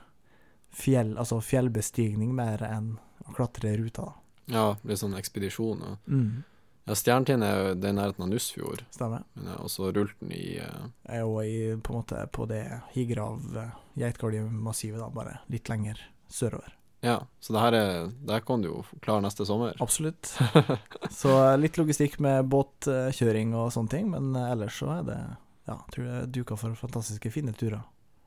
Fjell, 0.76 1.14
altså 1.18 1.38
fjellbestigning 1.40 2.34
mer 2.36 2.60
enn 2.64 2.94
å 3.28 3.32
klatre 3.36 3.70
i 3.72 3.76
ruta, 3.80 4.02
da. 4.10 4.14
Ja, 4.52 4.64
litt 4.84 5.00
sånn 5.00 5.14
ekspedisjon. 5.16 5.80
Ja. 5.84 5.94
Mm. 6.08 6.42
Ja, 6.86 6.94
Stjerntind 6.94 7.42
er 7.42 7.58
jo 7.58 7.74
det 7.82 7.90
i 7.90 7.96
nærheten 7.96 8.22
av 8.22 8.28
Nussfjord, 8.30 8.86
Stemmer. 8.94 9.26
men 9.34 9.48
jeg 9.48 9.54
har 9.56 9.64
også 9.66 9.90
rullet 9.90 10.30
i 10.30 10.62
uh... 10.62 10.86
Er 11.10 11.18
jo 11.24 11.42
i, 11.42 11.74
på 11.82 11.90
en 11.90 11.98
måte 11.98 12.14
på 12.30 12.46
det 12.46 12.62
Higrav-Geitgalje-massivet, 12.94 15.02
da, 15.02 15.10
bare 15.10 15.42
litt 15.50 15.66
lenger 15.72 15.98
sørover. 16.30 16.76
Ja, 17.04 17.26
så 17.40 17.52
det 17.52 17.60
her 17.60 17.74
er 17.76 18.12
Der 18.26 18.40
kan 18.40 18.62
du 18.62 18.68
jo 18.68 18.84
klare 19.02 19.22
neste 19.22 19.46
sommer. 19.46 19.76
Absolutt. 19.82 20.32
Så 21.20 21.32
eh, 21.34 21.58
litt 21.60 21.76
logistikk 21.78 22.18
med 22.24 22.48
båtkjøring 22.50 23.52
og 23.54 23.68
sånne 23.74 23.92
ting, 23.92 24.08
men 24.14 24.32
eh, 24.34 24.48
ellers 24.54 24.78
så 24.80 24.88
er 24.96 25.04
det 25.06 25.18
Ja, 25.66 25.80
tror 25.92 26.06
det 26.06 26.16
er 26.22 26.32
duka 26.38 26.56
for 26.58 26.74
fantastiske, 26.78 27.30
fine 27.34 27.52
turer. 27.52 27.82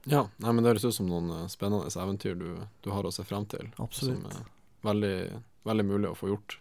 Ja, 0.07 0.25
nei, 0.37 0.51
men 0.51 0.63
det 0.63 0.73
høres 0.73 0.87
ut 0.87 0.97
som 0.99 1.09
noen 1.09 1.31
eh, 1.35 1.47
spennende 1.51 1.91
eventyr 1.91 2.35
du, 2.39 2.49
du 2.83 2.89
har 2.93 3.07
å 3.07 3.13
se 3.15 3.23
frem 3.27 3.47
til. 3.51 3.71
Absolutt. 3.79 4.19
Som 4.19 4.31
er 4.31 4.49
veldig, 4.87 5.15
veldig 5.67 5.87
mulig 5.87 6.11
å 6.11 6.17
få 6.19 6.33
gjort. 6.33 6.59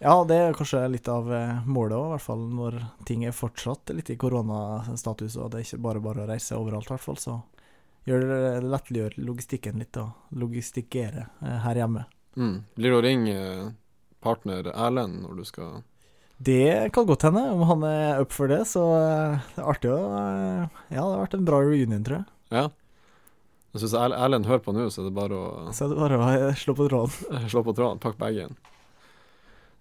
Ja, 0.00 0.14
det 0.24 0.36
er 0.40 0.54
kanskje 0.56 0.80
litt 0.88 1.08
av 1.12 1.28
eh, 1.34 1.58
målet 1.68 1.98
òg, 1.98 2.06
i 2.06 2.12
hvert 2.14 2.24
fall 2.24 2.44
når 2.56 2.78
ting 3.08 3.26
er 3.28 3.36
fortsatt 3.36 3.92
litt 3.92 4.08
i 4.08 4.16
koronastatus, 4.20 5.36
og 5.36 5.52
det 5.52 5.60
er 5.60 5.66
ikke 5.66 5.84
bare 5.84 6.00
bare 6.04 6.24
å 6.24 6.30
reise 6.30 6.56
overalt, 6.56 6.88
i 6.88 6.94
hvert 6.94 7.04
fall. 7.04 7.18
Så 7.20 7.36
gjør 8.08 8.24
det 8.30 8.40
lettliggjør 8.64 9.18
logistikken 9.20 9.82
litt, 9.82 10.00
og 10.00 10.40
logistikkere 10.40 11.26
eh, 11.44 11.60
her 11.66 11.82
hjemme. 11.82 12.06
Mm. 12.38 12.56
Blir 12.78 12.94
det 12.94 12.96
å 12.96 13.04
ringe 13.04 13.36
eh, 13.36 13.70
partner 14.24 14.70
Erlend 14.72 15.24
når 15.24 15.40
du 15.40 15.44
skal 15.48 15.80
Det 16.38 16.92
kan 16.94 17.08
godt 17.08 17.26
hende, 17.26 17.42
om 17.52 17.64
han 17.68 17.84
er 17.88 18.20
up 18.22 18.32
for 18.32 18.48
det, 18.48 18.62
så 18.70 18.84
eh, 18.96 19.48
det 19.56 19.62
er 19.62 19.70
artig 19.74 19.92
å 19.92 20.00
eh, 20.00 20.82
Ja, 20.94 21.02
det 21.02 21.08
har 21.08 21.24
vært 21.26 21.38
en 21.40 21.48
bra 21.48 21.60
reunion, 21.66 22.04
tror 22.06 22.22
jeg. 22.22 22.30
Ja? 22.56 22.66
Jeg 23.74 23.84
syns 23.84 24.00
Erlend 24.00 24.48
hører 24.48 24.64
på 24.64 24.74
nå, 24.74 24.88
så 24.90 25.04
det 25.04 25.12
er 25.12 25.20
bare 25.20 25.36
å 25.38 25.70
Så 25.76 25.90
det 25.90 25.98
er 25.98 26.04
bare 26.06 26.20
å 26.20 26.34
eh, 26.48 26.58
slå 26.58 26.74
på 26.78 26.88
tråden. 26.88 27.48
slå 27.52 27.66
på 27.66 27.76
tråden, 27.76 28.00
pakk 28.02 28.16
bagen. 28.22 28.56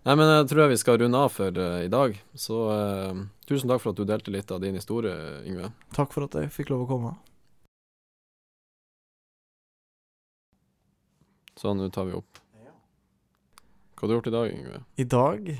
Nei, 0.07 0.13
men 0.15 0.29
jeg 0.31 0.45
tror 0.47 0.62
jeg 0.63 0.71
vi 0.71 0.79
skal 0.79 0.97
runde 1.01 1.19
av 1.19 1.31
for 1.35 1.57
uh, 1.59 1.81
i 1.83 1.89
dag. 1.91 2.13
Så 2.31 2.57
uh, 2.71 3.17
tusen 3.49 3.67
takk 3.67 3.81
for 3.83 3.91
at 3.91 3.97
du 3.99 4.07
delte 4.07 4.31
litt 4.31 4.51
av 4.55 4.62
din 4.63 4.77
historie, 4.79 5.12
Yngve. 5.43 5.73
Takk 5.95 6.13
for 6.15 6.23
at 6.23 6.38
jeg 6.39 6.53
fikk 6.55 6.71
lov 6.71 6.85
å 6.85 6.88
komme. 6.88 7.12
Sånn, 11.59 11.81
nå 11.83 11.89
tar 11.91 12.07
vi 12.07 12.15
opp. 12.15 12.39
Hva 13.99 14.05
har 14.05 14.13
du 14.13 14.15
gjort 14.15 14.31
i 14.31 14.35
dag, 14.38 14.53
Yngve? 14.55 14.79
I 15.03 15.07
dag, 15.12 15.51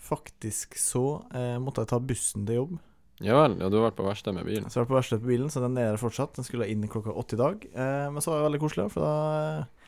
faktisk, 0.00 0.78
så 0.80 1.04
uh, 1.34 1.58
måtte 1.60 1.84
jeg 1.84 1.92
ta 1.92 2.00
bussen 2.00 2.48
til 2.48 2.62
jobb. 2.62 2.74
Ja 3.22 3.36
vel, 3.42 3.58
ja, 3.60 3.68
du 3.68 3.76
har 3.76 3.90
vært 3.90 4.00
på 4.00 4.08
verksted 4.08 4.34
med 4.34 4.48
bilen. 4.48 4.72
Så 4.72 4.80
jeg 4.80 4.80
har 4.80 4.86
vært 4.86 4.94
på 4.94 5.00
verkstedet 5.02 5.26
på 5.26 5.32
bilen, 5.34 5.52
så 5.52 5.60
den 5.62 5.76
er 5.76 5.92
der 5.92 6.00
fortsatt. 6.00 6.32
Den 6.40 6.48
skulle 6.48 6.72
inn 6.72 6.88
klokka 6.90 7.12
åtte 7.12 7.36
i 7.36 7.42
dag. 7.42 7.68
Men 7.76 8.24
så 8.24 8.32
var 8.32 8.40
det 8.40 8.48
veldig 8.48 8.62
koselig, 8.64 8.88
for 8.96 9.04
da 9.04 9.81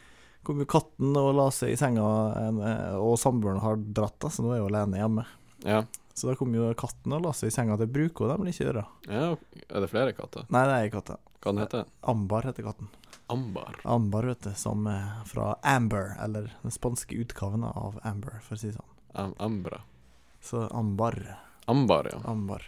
kom 0.46 0.60
jo 0.62 0.68
katten 0.70 1.16
og 1.18 1.32
la 1.38 1.48
seg 1.54 1.74
i 1.74 1.78
senga, 1.80 2.06
eh, 2.44 2.96
og 3.00 3.16
samboeren 3.20 3.62
har 3.64 3.76
dratt, 3.96 4.26
så 4.30 4.44
nå 4.44 4.52
er 4.54 4.60
jeg 4.60 4.68
alene 4.70 5.00
hjemme. 5.00 5.24
Ja. 5.64 5.82
Så 6.14 6.28
da 6.30 6.36
kom 6.38 6.52
jo 6.54 6.68
katten 6.78 7.16
og 7.16 7.24
la 7.24 7.32
seg 7.34 7.50
i 7.50 7.54
senga 7.54 7.78
til 7.80 7.88
bruk, 7.90 8.20
og 8.22 8.30
det 8.30 8.36
vil 8.40 8.52
ikke 8.52 8.68
gjøre. 8.68 8.84
ja. 9.10 9.30
Er 9.70 9.80
det 9.82 9.88
flere 9.90 10.12
katter? 10.14 10.44
Nei, 10.52 10.66
det 10.68 10.74
er 10.76 10.88
ikke 10.90 11.00
katt. 11.02 11.30
Hva 11.42 11.52
den 11.52 11.62
heter 11.64 11.86
Ambar 12.12 12.46
heter 12.46 12.66
katten. 12.68 12.92
Ambar. 13.32 13.80
Ambar, 13.88 14.26
vet 14.28 14.44
du, 14.44 14.52
som 14.60 14.84
er 14.86 15.24
fra 15.26 15.54
Amber, 15.64 16.12
eller 16.22 16.50
den 16.62 16.74
spanske 16.74 17.16
utgaven 17.16 17.64
av 17.64 17.96
Amber, 18.04 18.38
for 18.44 18.54
å 18.54 18.60
si 18.60 18.68
det 18.68 18.76
sånn. 18.76 18.90
Am 19.16 19.32
Ambra. 19.42 19.80
Så 20.44 20.66
Ambar. 20.76 21.16
Ambar, 21.66 22.10
ja. 22.12 22.20
Ambar. 22.28 22.66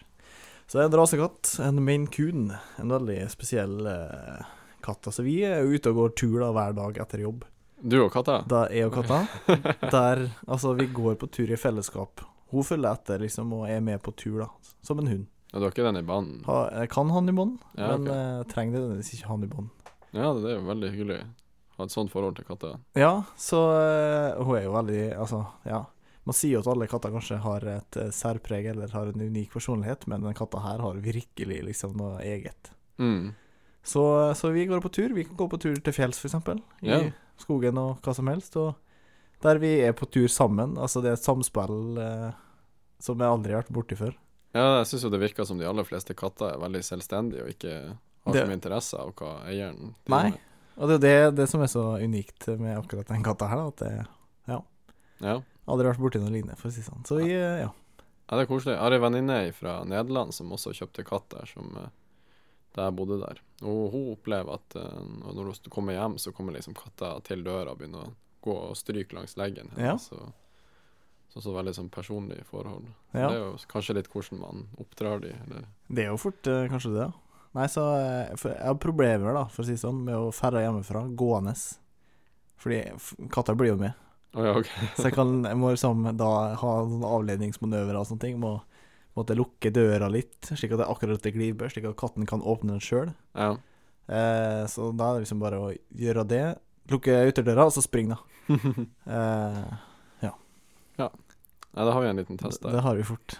Så 0.67 0.79
det 0.79 0.87
er 0.87 0.89
en 0.89 0.99
rasekatt, 0.99 1.53
en 1.62 1.83
Maine 1.85 2.09
Coon. 2.11 2.49
En 2.81 2.91
veldig 2.97 3.19
spesiell 3.31 3.87
eh, 3.87 4.47
katt. 4.83 5.07
Altså, 5.07 5.23
vi 5.27 5.37
er 5.47 5.69
ute 5.69 5.93
og 5.93 6.01
går 6.01 6.17
tur 6.19 6.41
da 6.43 6.49
hver 6.57 6.75
dag 6.79 6.99
etter 7.05 7.23
jobb. 7.23 7.45
Du 7.87 7.96
og 8.03 8.11
katta? 8.14 8.40
Da 8.51 8.64
er 8.66 8.88
og 8.88 8.96
katta. 8.96 9.20
Der 9.94 10.25
Altså, 10.46 10.72
vi 10.79 10.88
går 10.90 11.14
på 11.20 11.29
tur 11.31 11.51
i 11.55 11.59
fellesskap. 11.61 12.25
Hun 12.51 12.66
følger 12.66 12.92
etter, 12.92 13.22
liksom, 13.22 13.53
og 13.55 13.68
er 13.70 13.81
med 13.85 14.03
på 14.03 14.14
tur, 14.18 14.40
da. 14.44 14.75
Som 14.87 15.01
en 15.03 15.11
hund. 15.11 15.25
Ja, 15.53 15.59
du 15.61 15.64
har 15.68 15.72
ikke 15.75 15.87
den 15.87 16.01
i 16.01 16.05
bånd? 16.07 16.44
Jeg 16.46 16.90
kan 16.92 17.11
han 17.14 17.31
i 17.31 17.35
bånd, 17.35 17.59
Ja, 17.79 17.92
men 17.94 18.07
ok. 18.07 18.14
eh, 18.16 18.42
trenger 18.51 18.77
nødvendigvis 18.81 19.12
ikke 19.16 19.31
han 19.31 19.44
i 19.46 19.51
bånd. 19.51 19.70
Ja, 20.16 20.33
det 20.35 20.51
er 20.51 20.57
jo 20.59 20.66
veldig 20.66 20.90
hyggelig 20.94 21.18
å 21.22 21.79
ha 21.79 21.87
et 21.87 21.94
sånt 21.94 22.11
forhold 22.12 22.37
til 22.38 22.46
katter. 22.49 22.77
Ja, 22.99 23.12
så 23.38 23.61
eh, 23.79 24.42
hun 24.42 24.57
er 24.59 24.64
jo 24.66 24.75
veldig 24.75 25.01
Altså, 25.16 25.44
ja. 25.68 25.85
Man 26.27 26.35
sier 26.35 26.57
jo 26.57 26.61
at 26.64 26.70
alle 26.72 26.88
katter 26.90 27.12
kanskje 27.14 27.38
har 27.44 27.66
et 27.70 27.96
eh, 28.03 28.11
særpreg 28.11 28.66
eller 28.72 28.90
har 28.96 29.12
en 29.12 29.22
unik 29.29 29.53
personlighet, 29.55 30.07
men 30.11 30.27
den 30.27 30.35
katta 30.35 30.59
her 30.64 30.83
har 30.83 30.99
virkelig 31.05 31.61
liksom 31.70 31.94
noe 32.01 32.18
eget. 32.27 32.72
Mm. 32.99 33.35
Så, 33.87 34.03
så 34.35 34.51
vi 34.51 34.64
går 34.66 34.81
på 34.83 34.90
tur. 34.90 35.12
Vi 35.14 35.25
kan 35.29 35.37
gå 35.38 35.46
på 35.53 35.61
tur 35.62 35.77
til 35.79 35.94
fjells, 35.94 36.18
f.eks. 36.18 36.35
I 36.83 36.88
Ja. 36.90 36.99
skogen 37.38 37.79
og 37.79 38.01
hva 38.03 38.14
som 38.16 38.27
helst. 38.33 38.57
Og 38.59 38.75
der 39.44 39.61
vi 39.62 39.77
er 39.87 39.92
på 39.94 40.09
tur 40.11 40.27
sammen. 40.33 40.75
Altså, 40.77 41.01
det 41.05 41.11
er 41.12 41.18
et 41.20 41.22
samspill 41.27 41.99
eh, 42.03 42.33
som 42.99 43.18
jeg 43.22 43.29
aldri 43.31 43.53
har 43.55 43.62
vært 43.62 43.72
borti 43.77 43.94
før. 43.99 44.16
Ja, 44.57 44.79
jeg 44.81 44.87
syns 44.90 45.05
jo 45.05 45.11
det 45.12 45.20
virker 45.20 45.44
som 45.46 45.59
de 45.61 45.68
aller 45.68 45.85
fleste 45.87 46.16
katter 46.16 46.55
er 46.55 46.59
veldig 46.62 46.83
selvstendige 46.83 47.42
og 47.44 47.51
ikke 47.53 47.75
har 47.92 48.33
Det- 48.33 48.42
så 48.42 48.49
mye 48.49 48.57
interesse 48.59 48.99
av 48.99 49.12
hva 49.14 49.44
eieren 49.46 49.94
driver 50.07 50.31
med. 50.31 50.38
Og 50.79 50.88
det 50.88 50.94
er 50.96 51.31
det, 51.31 51.37
det 51.37 51.49
som 51.49 51.62
er 51.62 51.66
så 51.72 51.85
unikt 52.03 52.49
med 52.59 52.77
akkurat 52.79 53.07
den 53.09 53.22
katta 53.22 53.46
her, 53.49 53.57
da, 53.57 53.66
at 53.68 53.81
jeg 53.87 54.07
Ja. 55.22 55.40
aldri 55.68 55.87
har 55.87 55.94
vært 55.94 56.01
borti 56.03 56.20
noe 56.20 56.31
lignende, 56.33 56.57
for 56.59 56.68
å 56.68 56.72
si 56.72 56.81
det 56.81 56.88
sånn. 56.90 57.05
Så 57.07 57.16
vi, 57.22 57.31
eh, 57.33 57.61
ja. 57.62 57.70
ja, 57.70 58.37
det 58.37 58.42
er 58.42 58.51
koselig. 58.51 58.75
Jeg 58.75 58.81
har 58.83 58.92
ei 58.92 58.99
venninne 58.99 59.53
fra 59.55 59.85
Nederland 59.85 60.35
som 60.35 60.51
også 60.51 60.72
kjøpte 60.75 61.05
katt 61.07 61.29
der, 61.31 61.46
som, 61.46 61.70
eh, 61.77 61.88
da 62.77 62.89
jeg 62.89 62.97
bodde 62.99 63.21
der. 63.23 63.43
Og 63.65 63.93
hun 63.95 64.09
opplever 64.12 64.59
at 64.59 64.79
uh, 64.79 65.03
når 65.27 65.51
hun 65.51 65.71
kommer 65.73 65.97
hjem, 65.97 66.19
så 66.21 66.33
kommer 66.37 66.57
liksom 66.57 66.77
katta 66.77 67.17
til 67.27 67.45
døra 67.47 67.73
og 67.73 67.81
begynner 67.81 68.11
å 68.11 68.15
gå 68.47 68.57
og 68.69 68.77
stryke 68.79 69.17
langs 69.17 69.37
leggen. 69.41 69.73
hennes, 69.75 70.11
Ja. 70.12 70.19
Så, 70.21 70.33
så, 71.33 71.43
så 71.43 71.55
veldig 71.57 71.75
sånn 71.77 71.93
personlig 71.93 72.43
forhold. 72.51 72.91
Så 73.12 73.23
Ja. 73.23 73.31
Det 73.31 73.37
er 73.39 73.43
jo 73.43 73.55
kanskje 73.73 73.97
litt 73.99 74.11
hvordan 74.12 74.43
man 74.43 74.67
oppdrar 74.83 75.25
de, 75.25 75.33
eller 75.47 75.71
Det 75.89 76.05
er 76.05 76.12
jo 76.12 76.21
fort 76.21 76.53
uh, 76.53 76.67
kanskje 76.71 76.93
det, 76.95 77.09
ja. 77.09 77.12
Nei, 77.57 77.67
så 77.73 77.83
eh, 77.97 78.35
Jeg 78.37 78.69
har 78.69 78.77
problemer, 78.81 79.33
da, 79.33 79.47
for 79.49 79.65
å 79.65 79.67
si 79.69 79.79
sånn, 79.81 80.03
med 80.05 80.17
å 80.19 80.33
ferde 80.35 80.61
hjemmefra 80.61 81.07
gående. 81.17 81.55
Fordi 82.61 82.83
katta 83.33 83.55
blir 83.57 83.73
jo 83.73 83.79
med. 83.81 83.97
Oh, 84.37 84.45
ja, 84.45 84.53
okay. 84.59 84.91
Så 84.99 85.09
jeg, 85.09 85.15
kan, 85.17 85.39
jeg 85.47 85.57
må 85.57 85.71
liksom 85.73 86.05
da 86.21 86.31
ha 86.61 86.73
sånne 86.85 87.12
avledningsmanøvrer 87.17 87.97
og 87.97 88.09
sånne 88.11 88.25
ting. 88.27 88.37
Må 88.43 88.59
måtte 89.16 89.37
lukke 89.38 89.72
døra 89.72 90.11
litt, 90.12 90.38
slik 90.52 90.74
at 90.74 90.83
det 90.83 90.87
er 90.87 90.92
akkurat 90.92 91.24
det 91.24 91.33
glibør, 91.35 91.72
slik 91.72 91.88
at 91.88 91.98
katten 92.00 92.29
kan 92.29 92.44
åpne 92.44 92.76
den 92.76 92.85
sjøl. 92.85 93.11
Ja. 93.35 93.55
Eh, 94.07 94.62
så 94.70 94.92
da 94.94 95.11
er 95.11 95.18
det 95.18 95.26
liksom 95.26 95.42
bare 95.42 95.61
å 95.62 95.72
gjøre 95.96 96.26
det. 96.29 96.44
Lukke 96.92 97.18
ytterdøra, 97.33 97.66
og 97.66 97.74
så 97.74 97.85
spring, 97.85 98.14
da. 98.14 98.22
Eh, 99.07 99.76
ja, 101.76 101.85
da 101.85 101.92
har 101.92 102.00
vi 102.00 102.09
en 102.09 102.16
liten 102.16 102.38
test 102.40 102.62
det, 102.62 102.70
der. 102.70 102.79
det 102.79 102.85
har 102.87 102.96
vi 102.96 103.05
fort. 103.05 103.37